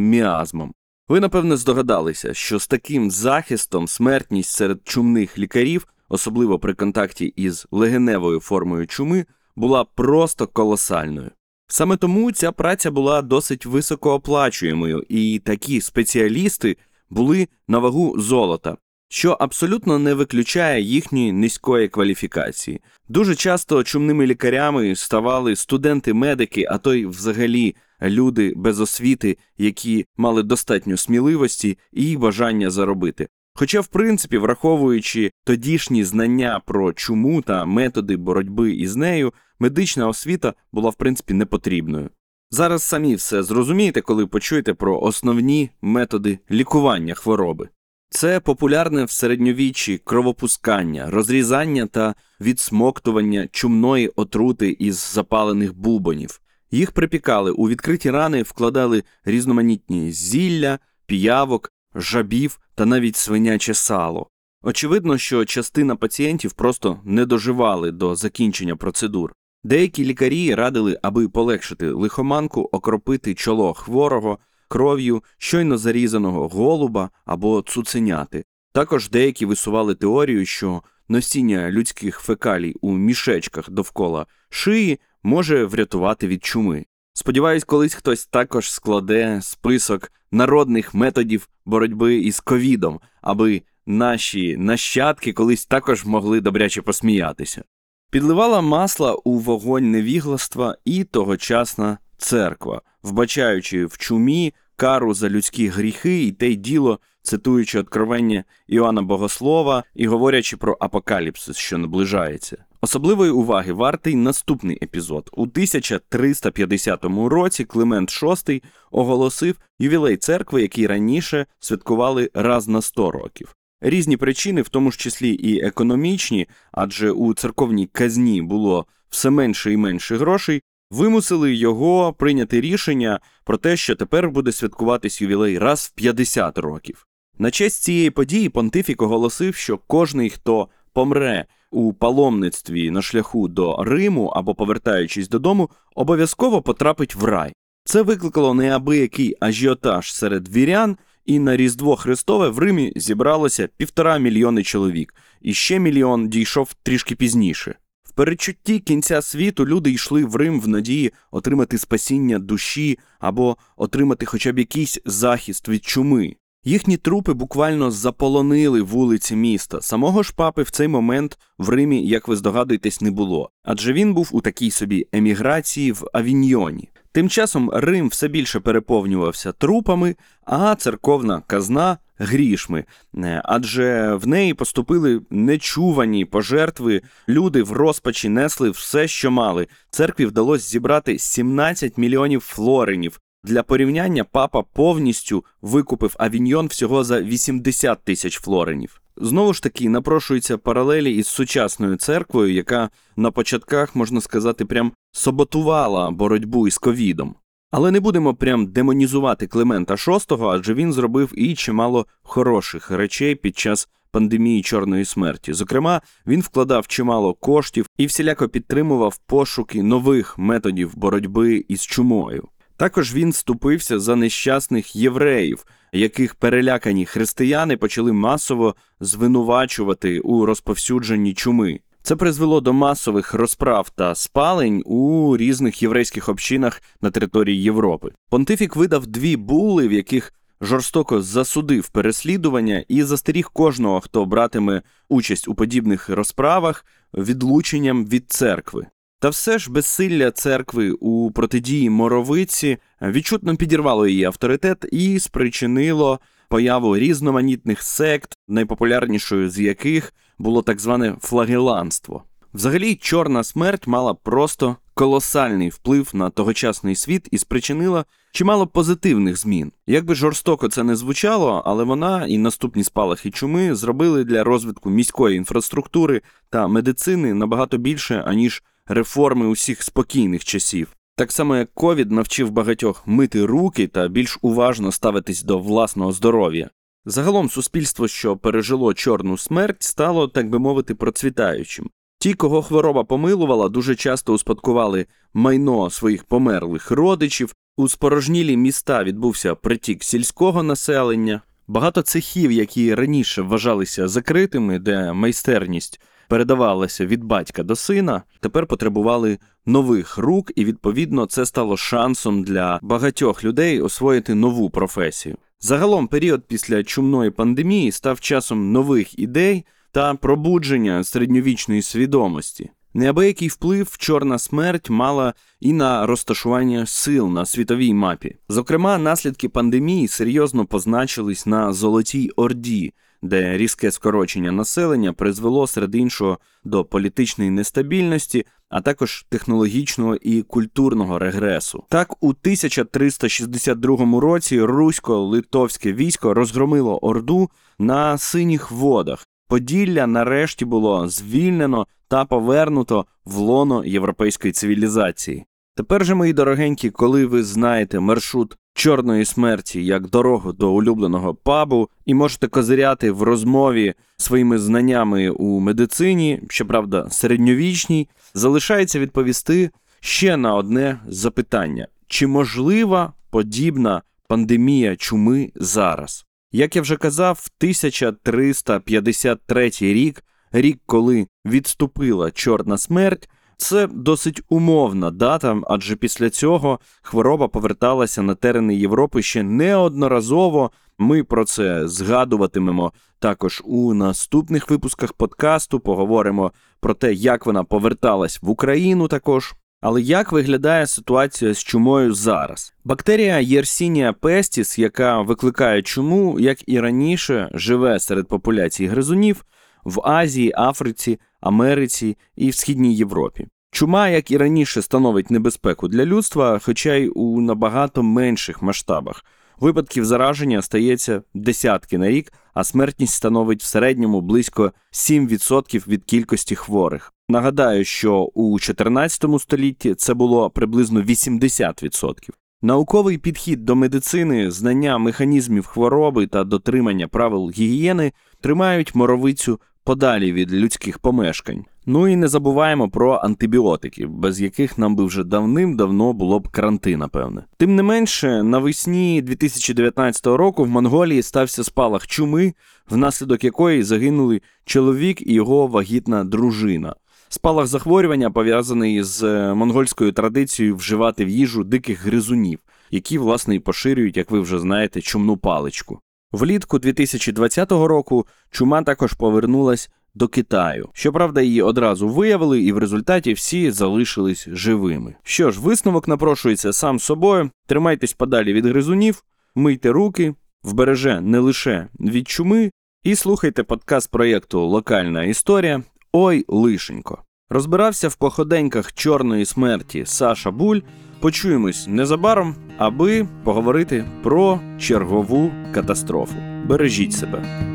міазмам. 0.00 0.74
Ви, 1.08 1.20
напевне, 1.20 1.56
здогадалися, 1.56 2.34
що 2.34 2.58
з 2.58 2.66
таким 2.66 3.10
захистом 3.10 3.88
смертність 3.88 4.50
серед 4.50 4.80
чумних 4.84 5.38
лікарів, 5.38 5.86
особливо 6.08 6.58
при 6.58 6.74
контакті 6.74 7.24
із 7.24 7.66
легеневою 7.70 8.40
формою 8.40 8.86
чуми, 8.86 9.26
була 9.56 9.84
просто 9.84 10.46
колосальною. 10.46 11.30
Саме 11.68 11.96
тому 11.96 12.32
ця 12.32 12.52
праця 12.52 12.90
була 12.90 13.22
досить 13.22 13.66
високооплачуємою, 13.66 15.04
і 15.08 15.38
такі 15.44 15.80
спеціалісти 15.80 16.76
були 17.10 17.48
на 17.68 17.78
вагу 17.78 18.20
золота, 18.20 18.76
що 19.08 19.30
абсолютно 19.40 19.98
не 19.98 20.14
виключає 20.14 20.82
їхньої 20.82 21.32
низької 21.32 21.88
кваліфікації. 21.88 22.80
Дуже 23.08 23.34
часто 23.34 23.82
чумними 23.82 24.26
лікарями 24.26 24.96
ставали 24.96 25.56
студенти-медики, 25.56 26.66
а 26.70 26.78
то 26.78 26.94
й 26.94 27.06
взагалі 27.06 27.76
люди 28.02 28.52
без 28.56 28.80
освіти, 28.80 29.38
які 29.58 30.06
мали 30.16 30.42
достатньо 30.42 30.96
сміливості 30.96 31.78
і 31.92 32.16
бажання 32.16 32.70
заробити. 32.70 33.28
Хоча, 33.54 33.80
в 33.80 33.86
принципі, 33.86 34.38
враховуючи 34.38 35.30
тодішні 35.44 36.04
знання 36.04 36.60
про 36.66 36.92
чуму 36.92 37.42
та 37.42 37.64
методи 37.64 38.16
боротьби 38.16 38.72
із 38.72 38.96
нею, 38.96 39.32
медична 39.58 40.08
освіта 40.08 40.54
була 40.72 40.90
в 40.90 40.94
принципі 40.94 41.34
непотрібною. 41.34 42.10
Зараз 42.50 42.82
самі 42.82 43.14
все 43.14 43.42
зрозумієте, 43.42 44.00
коли 44.00 44.26
почуєте 44.26 44.74
про 44.74 45.00
основні 45.00 45.70
методи 45.82 46.38
лікування 46.50 47.14
хвороби. 47.14 47.68
Це 48.10 48.40
популярне 48.40 49.04
в 49.04 49.10
середньовіччі 49.10 49.98
кровопускання, 50.04 51.10
розрізання 51.10 51.86
та 51.86 52.14
відсмоктування 52.40 53.48
чумної 53.52 54.08
отрути 54.08 54.76
із 54.78 55.12
запалених 55.12 55.74
бубонів. 55.74 56.40
Їх 56.70 56.92
припікали 56.92 57.50
у 57.50 57.68
відкриті 57.68 58.10
рани, 58.10 58.42
вкладали 58.42 59.02
різноманітні 59.24 60.12
зілля, 60.12 60.78
піявок, 61.06 61.72
жабів 61.94 62.60
та 62.74 62.86
навіть 62.86 63.16
свиняче 63.16 63.74
сало. 63.74 64.28
Очевидно, 64.62 65.18
що 65.18 65.44
частина 65.44 65.96
пацієнтів 65.96 66.52
просто 66.52 67.00
не 67.04 67.26
доживали 67.26 67.90
до 67.92 68.16
закінчення 68.16 68.76
процедур. 68.76 69.32
Деякі 69.64 70.04
лікарі 70.04 70.54
радили, 70.54 70.98
аби 71.02 71.28
полегшити 71.28 71.90
лихоманку, 71.90 72.68
окропити 72.72 73.34
чоло 73.34 73.74
хворого 73.74 74.38
кров'ю 74.68 75.22
щойно 75.38 75.78
зарізаного 75.78 76.48
голуба 76.48 77.10
або 77.24 77.62
цуценяти. 77.62 78.44
Також 78.72 79.10
деякі 79.10 79.46
висували 79.46 79.94
теорію, 79.94 80.46
що 80.46 80.82
носіння 81.08 81.70
людських 81.70 82.20
фекалій 82.20 82.74
у 82.80 82.92
мішечках 82.92 83.70
довкола 83.70 84.26
шиї 84.50 85.00
може 85.22 85.64
врятувати 85.64 86.26
від 86.26 86.44
чуми. 86.44 86.84
Сподіваюсь, 87.14 87.64
колись 87.64 87.94
хтось 87.94 88.26
також 88.26 88.70
складе 88.70 89.40
список 89.42 90.12
народних 90.30 90.94
методів 90.94 91.48
боротьби 91.64 92.16
із 92.16 92.40
ковідом, 92.40 93.00
аби 93.22 93.62
наші 93.86 94.56
нащадки 94.56 95.32
колись 95.32 95.66
також 95.66 96.04
могли 96.04 96.40
добряче 96.40 96.82
посміятися. 96.82 97.64
Підливала 98.10 98.60
масла 98.60 99.14
у 99.14 99.38
вогонь 99.38 99.90
невігластва 99.90 100.76
і 100.84 101.04
тогочасна 101.04 101.98
церква, 102.16 102.82
вбачаючи 103.02 103.86
в 103.86 103.98
чумі 103.98 104.54
кару 104.76 105.14
за 105.14 105.28
людські 105.28 105.68
гріхи 105.68 106.24
і 106.24 106.32
те 106.32 106.48
й 106.48 106.56
діло, 106.56 106.98
цитуючи 107.22 107.78
откровення 107.78 108.44
Іоанна 108.66 109.02
Богослова 109.02 109.84
і 109.94 110.06
говорячи 110.06 110.56
про 110.56 110.76
апокаліпсис, 110.80 111.56
що 111.56 111.78
наближається. 111.78 112.64
Особливої 112.84 113.30
уваги 113.30 113.72
вартий 113.72 114.14
наступний 114.14 114.78
епізод. 114.82 115.30
У 115.32 115.42
1350 115.42 117.04
році 117.04 117.64
Климент 117.64 118.10
VI 118.10 118.62
оголосив 118.90 119.56
ювілей 119.78 120.16
церкви, 120.16 120.62
який 120.62 120.86
раніше 120.86 121.46
святкували 121.60 122.30
раз 122.34 122.68
на 122.68 122.82
100 122.82 123.10
років. 123.10 123.54
Різні 123.80 124.16
причини, 124.16 124.62
в 124.62 124.68
тому 124.68 124.90
ж 124.90 124.98
числі 124.98 125.30
і 125.30 125.60
економічні, 125.60 126.48
адже 126.72 127.10
у 127.10 127.34
церковній 127.34 127.86
казні 127.86 128.42
було 128.42 128.86
все 129.08 129.30
менше 129.30 129.72
і 129.72 129.76
менше 129.76 130.16
грошей, 130.16 130.62
вимусили 130.90 131.54
його 131.54 132.12
прийняти 132.12 132.60
рішення 132.60 133.20
про 133.44 133.56
те, 133.56 133.76
що 133.76 133.96
тепер 133.96 134.30
буде 134.30 134.52
святкуватись 134.52 135.22
ювілей 135.22 135.58
раз 135.58 135.92
в 135.92 135.94
50 135.94 136.58
років. 136.58 137.06
На 137.38 137.50
честь 137.50 137.82
цієї 137.82 138.10
події 138.10 138.48
понтифік 138.48 139.02
оголосив, 139.02 139.54
що 139.54 139.78
кожний, 139.78 140.30
хто 140.30 140.68
помре 140.92 141.46
у 141.72 141.92
паломництві 141.92 142.90
на 142.90 143.02
шляху 143.02 143.48
до 143.48 143.84
Риму 143.84 144.26
або 144.26 144.54
повертаючись 144.54 145.28
додому, 145.28 145.70
обов'язково 145.94 146.62
потрапить 146.62 147.14
в 147.14 147.24
рай. 147.24 147.52
Це 147.84 148.02
викликало 148.02 148.54
неабиякий 148.54 149.36
ажіотаж 149.40 150.14
серед 150.14 150.56
вірян, 150.56 150.96
і 151.26 151.38
на 151.38 151.56
Різдво 151.56 151.96
Христове 151.96 152.48
в 152.48 152.58
Римі 152.58 152.92
зібралося 152.96 153.68
півтора 153.76 154.18
мільйони 154.18 154.62
чоловік, 154.62 155.14
і 155.40 155.54
ще 155.54 155.78
мільйон 155.78 156.28
дійшов 156.28 156.74
трішки 156.82 157.14
пізніше. 157.14 157.74
В 158.02 158.12
передчутті 158.12 158.78
кінця 158.78 159.22
світу 159.22 159.66
люди 159.66 159.90
йшли 159.90 160.24
в 160.24 160.36
Рим 160.36 160.60
в 160.60 160.68
надії 160.68 161.12
отримати 161.30 161.78
спасіння 161.78 162.38
душі 162.38 162.98
або 163.20 163.56
отримати 163.76 164.26
хоча 164.26 164.52
б 164.52 164.58
якийсь 164.58 164.98
захист 165.04 165.68
від 165.68 165.84
чуми. 165.84 166.34
Їхні 166.64 166.96
трупи 166.96 167.32
буквально 167.32 167.90
заполонили 167.90 168.82
вулиці 168.82 169.36
міста. 169.36 169.80
Самого 169.80 170.22
ж 170.22 170.32
папи 170.36 170.62
в 170.62 170.70
цей 170.70 170.88
момент 170.88 171.38
в 171.58 171.68
Римі, 171.68 172.06
як 172.06 172.28
ви 172.28 172.36
здогадуєтесь, 172.36 173.00
не 173.00 173.10
було, 173.10 173.50
адже 173.64 173.92
він 173.92 174.14
був 174.14 174.28
у 174.32 174.40
такій 174.40 174.70
собі 174.70 175.06
еміграції 175.12 175.92
в 175.92 176.04
Авіньйоні. 176.12 176.88
Тим 177.12 177.28
часом 177.28 177.70
Рим 177.70 178.08
все 178.08 178.28
більше 178.28 178.60
переповнювався 178.60 179.52
трупами, 179.52 180.16
а 180.44 180.74
церковна 180.74 181.42
казна 181.46 181.98
грішми, 182.18 182.84
Е, 183.16 183.42
адже 183.44 184.14
в 184.14 184.26
неї 184.26 184.54
поступили 184.54 185.20
нечувані 185.30 186.24
пожертви. 186.24 187.02
Люди 187.28 187.62
в 187.62 187.72
розпачі 187.72 188.28
несли 188.28 188.70
все, 188.70 189.08
що 189.08 189.30
мали. 189.30 189.66
Церкві 189.90 190.26
вдалося 190.26 190.68
зібрати 190.68 191.18
17 191.18 191.98
мільйонів 191.98 192.40
флоринів. 192.40 193.20
Для 193.44 193.62
порівняння 193.62 194.24
папа 194.24 194.62
повністю 194.62 195.44
викупив 195.62 196.14
авіньйон 196.18 196.66
всього 196.66 197.04
за 197.04 197.22
80 197.22 198.04
тисяч 198.04 198.40
флоринів. 198.40 199.02
Знову 199.16 199.54
ж 199.54 199.62
таки, 199.62 199.88
напрошуються 199.88 200.58
паралелі 200.58 201.16
із 201.16 201.26
сучасною 201.26 201.96
церквою, 201.96 202.52
яка 202.52 202.90
на 203.16 203.30
початках, 203.30 203.96
можна 203.96 204.20
сказати, 204.20 204.64
прям 204.64 204.92
саботувала 205.12 206.10
боротьбу 206.10 206.68
із 206.68 206.78
ковідом. 206.78 207.34
Але 207.70 207.90
не 207.90 208.00
будемо 208.00 208.34
прям 208.34 208.66
демонізувати 208.66 209.46
Климента 209.46 209.94
VI, 209.94 210.48
адже 210.48 210.74
він 210.74 210.92
зробив 210.92 211.32
і 211.34 211.54
чимало 211.54 212.06
хороших 212.22 212.90
речей 212.90 213.34
під 213.34 213.58
час 213.58 213.88
пандемії 214.10 214.62
чорної 214.62 215.04
смерті. 215.04 215.52
Зокрема, 215.52 216.00
він 216.26 216.40
вкладав 216.40 216.86
чимало 216.86 217.34
коштів 217.34 217.86
і 217.96 218.06
всіляко 218.06 218.48
підтримував 218.48 219.18
пошуки 219.26 219.82
нових 219.82 220.38
методів 220.38 220.96
боротьби 220.96 221.64
із 221.68 221.86
чумою. 221.86 222.48
Також 222.76 223.14
він 223.14 223.32
ступився 223.32 223.98
за 223.98 224.16
нещасних 224.16 224.96
євреїв, 224.96 225.64
яких 225.92 226.34
перелякані 226.34 227.06
християни 227.06 227.76
почали 227.76 228.12
масово 228.12 228.74
звинувачувати 229.00 230.20
у 230.20 230.46
розповсюдженні 230.46 231.34
чуми. 231.34 231.80
Це 232.02 232.16
призвело 232.16 232.60
до 232.60 232.72
масових 232.72 233.34
розправ 233.34 233.90
та 233.90 234.14
спалень 234.14 234.82
у 234.86 235.36
різних 235.36 235.82
єврейських 235.82 236.28
общинах 236.28 236.82
на 237.00 237.10
території 237.10 237.62
Європи. 237.62 238.10
Понтифік 238.30 238.76
видав 238.76 239.06
дві 239.06 239.36
були, 239.36 239.88
в 239.88 239.92
яких 239.92 240.32
жорстоко 240.60 241.22
засудив 241.22 241.88
переслідування 241.88 242.84
і 242.88 243.02
застеріг 243.02 243.50
кожного, 243.52 244.00
хто 244.00 244.24
братиме 244.24 244.82
участь 245.08 245.48
у 245.48 245.54
подібних 245.54 246.08
розправах, 246.08 246.86
відлученням 247.14 248.06
від 248.06 248.30
церкви. 248.30 248.86
Та 249.22 249.28
все 249.28 249.58
ж 249.58 249.70
безсилля 249.70 250.30
церкви 250.30 250.90
у 250.90 251.30
протидії 251.30 251.90
моровиці 251.90 252.78
відчутно 253.02 253.56
підірвало 253.56 254.06
її 254.06 254.24
авторитет 254.24 254.84
і 254.92 255.18
спричинило 255.18 256.20
появу 256.48 256.96
різноманітних 256.96 257.82
сект, 257.82 258.38
найпопулярнішою 258.48 259.50
з 259.50 259.58
яких 259.58 260.12
було 260.38 260.62
так 260.62 260.80
зване 260.80 261.16
флагеланство. 261.20 262.24
Взагалі, 262.54 262.94
чорна 262.94 263.44
смерть 263.44 263.86
мала 263.86 264.14
просто 264.14 264.76
колосальний 264.94 265.68
вплив 265.68 266.10
на 266.14 266.30
тогочасний 266.30 266.94
світ 266.94 267.28
і 267.30 267.38
спричинила 267.38 268.04
чимало 268.32 268.66
позитивних 268.66 269.36
змін. 269.36 269.72
Як 269.86 270.04
би 270.04 270.14
жорстоко 270.14 270.68
це 270.68 270.82
не 270.82 270.96
звучало, 270.96 271.62
але 271.66 271.84
вона 271.84 272.26
і 272.26 272.38
наступні 272.38 272.84
спалахи 272.84 273.30
чуми 273.30 273.74
зробили 273.74 274.24
для 274.24 274.44
розвитку 274.44 274.90
міської 274.90 275.36
інфраструктури 275.36 276.22
та 276.50 276.68
медицини 276.68 277.34
набагато 277.34 277.78
більше, 277.78 278.24
аніж 278.26 278.62
реформи 278.86 279.46
усіх 279.46 279.82
спокійних 279.82 280.44
часів. 280.44 280.96
Так 281.16 281.32
само 281.32 281.56
як 281.56 281.74
ковід 281.74 282.10
навчив 282.10 282.50
багатьох 282.50 283.06
мити 283.06 283.44
руки 283.44 283.86
та 283.86 284.08
більш 284.08 284.38
уважно 284.42 284.92
ставитись 284.92 285.42
до 285.42 285.58
власного 285.58 286.12
здоров'я. 286.12 286.70
Загалом 287.04 287.50
суспільство, 287.50 288.08
що 288.08 288.36
пережило 288.36 288.94
чорну 288.94 289.38
смерть, 289.38 289.82
стало, 289.82 290.28
так 290.28 290.48
би 290.48 290.58
мовити, 290.58 290.94
процвітаючим. 290.94 291.90
Ті, 292.18 292.34
кого 292.34 292.62
хвороба 292.62 293.04
помилувала, 293.04 293.68
дуже 293.68 293.94
часто 293.94 294.32
успадкували 294.32 295.06
майно 295.34 295.90
своїх 295.90 296.24
померлих 296.24 296.90
родичів. 296.90 297.54
У 297.76 297.88
спорожнілі 297.88 298.56
міста 298.56 299.04
відбувся 299.04 299.54
притік 299.54 300.04
сільського 300.04 300.62
населення. 300.62 301.42
Багато 301.66 302.02
цехів, 302.02 302.52
які 302.52 302.94
раніше 302.94 303.42
вважалися 303.42 304.08
закритими, 304.08 304.78
де 304.78 305.12
майстерність 305.12 306.00
передавалася 306.32 307.06
від 307.06 307.24
батька 307.24 307.62
до 307.62 307.76
сина, 307.76 308.22
тепер 308.40 308.66
потребували 308.66 309.38
нових 309.66 310.18
рук, 310.18 310.52
і 310.56 310.64
відповідно 310.64 311.26
це 311.26 311.46
стало 311.46 311.76
шансом 311.76 312.44
для 312.44 312.78
багатьох 312.82 313.44
людей 313.44 313.80
освоїти 313.80 314.34
нову 314.34 314.70
професію. 314.70 315.36
Загалом 315.60 316.06
період 316.06 316.44
після 316.48 316.84
чумної 316.84 317.30
пандемії 317.30 317.92
став 317.92 318.20
часом 318.20 318.72
нових 318.72 319.18
ідей 319.18 319.64
та 319.90 320.14
пробудження 320.14 321.04
середньовічної 321.04 321.82
свідомості. 321.82 322.70
Неабиякий 322.94 323.48
вплив 323.48 323.96
чорна 323.98 324.38
смерть 324.38 324.90
мала 324.90 325.34
і 325.60 325.72
на 325.72 326.06
розташування 326.06 326.86
сил 326.86 327.28
на 327.28 327.46
світовій 327.46 327.94
мапі. 327.94 328.36
Зокрема, 328.48 328.98
наслідки 328.98 329.48
пандемії 329.48 330.08
серйозно 330.08 330.66
позначились 330.66 331.46
на 331.46 331.72
Золотій 331.72 332.30
Орді, 332.36 332.92
де 333.22 333.56
різке 333.56 333.90
скорочення 333.90 334.52
населення 334.52 335.12
призвело 335.12 335.66
серед 335.66 335.94
іншого 335.94 336.38
до 336.64 336.84
політичної 336.84 337.50
нестабільності, 337.50 338.46
а 338.68 338.80
також 338.80 339.26
технологічного 339.28 340.16
і 340.16 340.42
культурного 340.42 341.18
регресу. 341.18 341.84
Так, 341.88 342.22
у 342.22 342.28
1362 342.28 344.20
році 344.20 344.62
русько-литовське 344.62 345.92
військо 345.92 346.34
розгромило 346.34 346.98
Орду 346.98 347.50
на 347.78 348.18
синіх 348.18 348.70
водах. 348.70 349.26
Поділля 349.48 350.06
нарешті 350.06 350.64
було 350.64 351.08
звільнено 351.08 351.86
та 352.08 352.24
повернуто 352.24 353.06
в 353.24 353.36
лоно 353.36 353.84
європейської 353.84 354.52
цивілізації. 354.52 355.44
Тепер 355.76 356.04
же, 356.04 356.14
мої 356.14 356.32
дорогенькі, 356.32 356.90
коли 356.90 357.26
ви 357.26 357.42
знаєте 357.42 358.00
маршрут 358.00 358.56
чорної 358.74 359.24
смерті 359.24 359.84
як 359.84 360.10
дорогу 360.10 360.52
до 360.52 360.72
улюбленого 360.72 361.34
пабу, 361.34 361.88
і 362.06 362.14
можете 362.14 362.48
козиряти 362.48 363.10
в 363.10 363.22
розмові 363.22 363.94
своїми 364.16 364.58
знаннями 364.58 365.30
у 365.30 365.60
медицині, 365.60 366.42
щоправда, 366.48 367.10
середньовічній, 367.10 368.08
залишається 368.34 368.98
відповісти 368.98 369.70
ще 370.00 370.36
на 370.36 370.54
одне 370.54 371.00
запитання: 371.06 371.88
чи 372.06 372.26
можлива 372.26 373.12
подібна 373.30 374.02
пандемія 374.28 374.96
чуми 374.96 375.52
зараз? 375.54 376.24
Як 376.52 376.76
я 376.76 376.82
вже 376.82 376.96
казав, 376.96 377.46
1353 377.58 379.70
рік, 379.80 380.24
рік, 380.52 380.80
коли 380.86 381.26
відступила 381.46 382.30
чорна 382.30 382.78
смерть, 382.78 383.28
це 383.62 383.86
досить 383.86 384.42
умовна 384.48 385.10
дата, 385.10 385.60
адже 385.66 385.96
після 385.96 386.30
цього 386.30 386.80
хвороба 387.02 387.48
поверталася 387.48 388.22
на 388.22 388.34
терени 388.34 388.74
Європи 388.74 389.22
ще 389.22 389.42
неодноразово. 389.42 390.70
Ми 390.98 391.24
про 391.24 391.44
це 391.44 391.88
згадуватимемо 391.88 392.92
також 393.18 393.62
у 393.64 393.94
наступних 393.94 394.70
випусках 394.70 395.12
подкасту. 395.12 395.80
Поговоримо 395.80 396.52
про 396.80 396.94
те, 396.94 397.12
як 397.12 397.46
вона 397.46 397.64
поверталась 397.64 398.42
в 398.42 398.50
Україну 398.50 399.08
також. 399.08 399.54
Але 399.80 400.00
як 400.00 400.32
виглядає 400.32 400.86
ситуація 400.86 401.54
з 401.54 401.58
чумою 401.58 402.14
зараз? 402.14 402.74
Бактерія 402.84 403.34
Yersinia 403.34 404.14
pestis, 404.14 404.80
яка 404.80 405.22
викликає 405.22 405.82
чуму, 405.82 406.40
як 406.40 406.68
і 406.68 406.80
раніше, 406.80 407.50
живе 407.54 408.00
серед 408.00 408.28
популяцій 408.28 408.86
гризунів 408.86 409.44
в 409.84 410.00
Азії, 410.04 410.52
Африці, 410.56 411.20
Америці 411.40 412.16
і 412.36 412.50
в 412.50 412.54
Східній 412.54 412.94
Європі. 412.94 413.46
Чума, 413.70 414.08
як 414.08 414.30
і 414.30 414.36
раніше, 414.36 414.82
становить 414.82 415.30
небезпеку 415.30 415.88
для 415.88 416.04
людства, 416.04 416.60
хоча 416.62 416.94
й 416.94 417.12
у 417.14 417.40
набагато 417.40 418.02
менших 418.02 418.62
масштабах. 418.62 419.24
Випадків 419.60 420.04
зараження 420.04 420.62
стається 420.62 421.22
десятки 421.34 421.98
на 421.98 422.08
рік, 422.08 422.32
а 422.54 422.64
смертність 422.64 423.14
становить 423.14 423.62
в 423.62 423.66
середньому 423.66 424.20
близько 424.20 424.72
7% 424.92 425.88
від 425.88 426.04
кількості 426.04 426.54
хворих. 426.54 427.12
Нагадаю, 427.28 427.84
що 427.84 428.18
у 428.34 428.58
14 428.58 429.24
столітті 429.40 429.94
це 429.94 430.14
було 430.14 430.50
приблизно 430.50 431.02
80%. 431.02 432.30
Науковий 432.64 433.18
підхід 433.18 433.64
до 433.64 433.76
медицини, 433.76 434.50
знання 434.50 434.98
механізмів 434.98 435.66
хвороби 435.66 436.26
та 436.26 436.44
дотримання 436.44 437.08
правил 437.08 437.50
гігієни 437.50 438.12
тримають 438.40 438.94
моровицю 438.94 439.60
подалі 439.84 440.32
від 440.32 440.52
людських 440.52 440.98
помешкань. 440.98 441.64
Ну 441.86 442.08
і 442.08 442.16
не 442.16 442.28
забуваємо 442.28 442.88
про 442.88 443.14
антибіотики, 443.14 444.06
без 444.06 444.40
яких 444.40 444.78
нам 444.78 444.96
би 444.96 445.04
вже 445.04 445.24
давним-давно 445.24 446.12
було 446.12 446.40
б 446.40 446.48
карантин, 446.48 446.98
напевне. 446.98 447.44
Тим 447.56 447.76
не 447.76 447.82
менше, 447.82 448.42
навесні 448.42 449.22
2019 449.22 450.26
року 450.26 450.64
в 450.64 450.68
Монголії 450.68 451.22
стався 451.22 451.64
спалах 451.64 452.06
чуми, 452.06 452.54
внаслідок 452.90 453.44
якої 453.44 453.82
загинули 453.82 454.40
чоловік 454.64 455.22
і 455.26 455.32
його 455.32 455.66
вагітна 455.66 456.24
дружина. 456.24 456.94
Спалах 457.34 457.66
захворювання 457.66 458.30
пов'язаний 458.30 459.02
з 459.02 459.22
е, 459.22 459.54
монгольською 459.54 460.12
традицією 460.12 460.76
вживати 460.76 461.24
в 461.24 461.28
їжу 461.28 461.64
диких 461.64 462.04
гризунів, 462.04 462.58
які, 462.90 463.18
власне, 463.18 463.54
і 463.54 463.58
поширюють, 463.58 464.16
як 464.16 464.30
ви 464.30 464.40
вже 464.40 464.58
знаєте, 464.58 465.00
чумну 465.00 465.36
паличку. 465.36 466.00
Влітку 466.32 466.78
2020 466.78 467.72
року 467.72 468.26
чума 468.50 468.82
також 468.82 469.12
повернулась 469.12 469.90
до 470.14 470.28
Китаю. 470.28 470.88
Щоправда, 470.92 471.40
її 471.40 471.62
одразу 471.62 472.08
виявили, 472.08 472.62
і 472.62 472.72
в 472.72 472.78
результаті 472.78 473.32
всі 473.32 473.70
залишились 473.70 474.48
живими. 474.48 475.14
Що 475.22 475.50
ж, 475.50 475.60
висновок 475.60 476.08
напрошується 476.08 476.72
сам 476.72 476.98
собою. 476.98 477.50
Тримайтесь 477.66 478.12
подалі 478.12 478.52
від 478.52 478.66
гризунів, 478.66 479.24
мийте 479.54 479.90
руки, 479.90 480.34
вбереже 480.62 481.20
не 481.20 481.38
лише 481.38 481.88
від 482.00 482.28
чуми, 482.28 482.70
і 483.04 483.14
слухайте 483.16 483.62
подкаст 483.62 484.10
проєкту 484.10 484.60
Локальна 484.60 485.24
історія 485.24 485.82
Ой 486.12 486.44
лишенько. 486.48 487.18
Розбирався 487.50 488.08
в 488.08 488.14
походеньках 488.14 488.92
чорної 488.92 489.44
смерті 489.44 490.02
Саша 490.06 490.50
Буль. 490.50 490.80
Почуємось 491.20 491.86
незабаром, 491.88 492.54
аби 492.78 493.28
поговорити 493.44 494.04
про 494.22 494.60
чергову 494.80 495.52
катастрофу. 495.74 496.34
Бережіть 496.66 497.12
себе. 497.12 497.71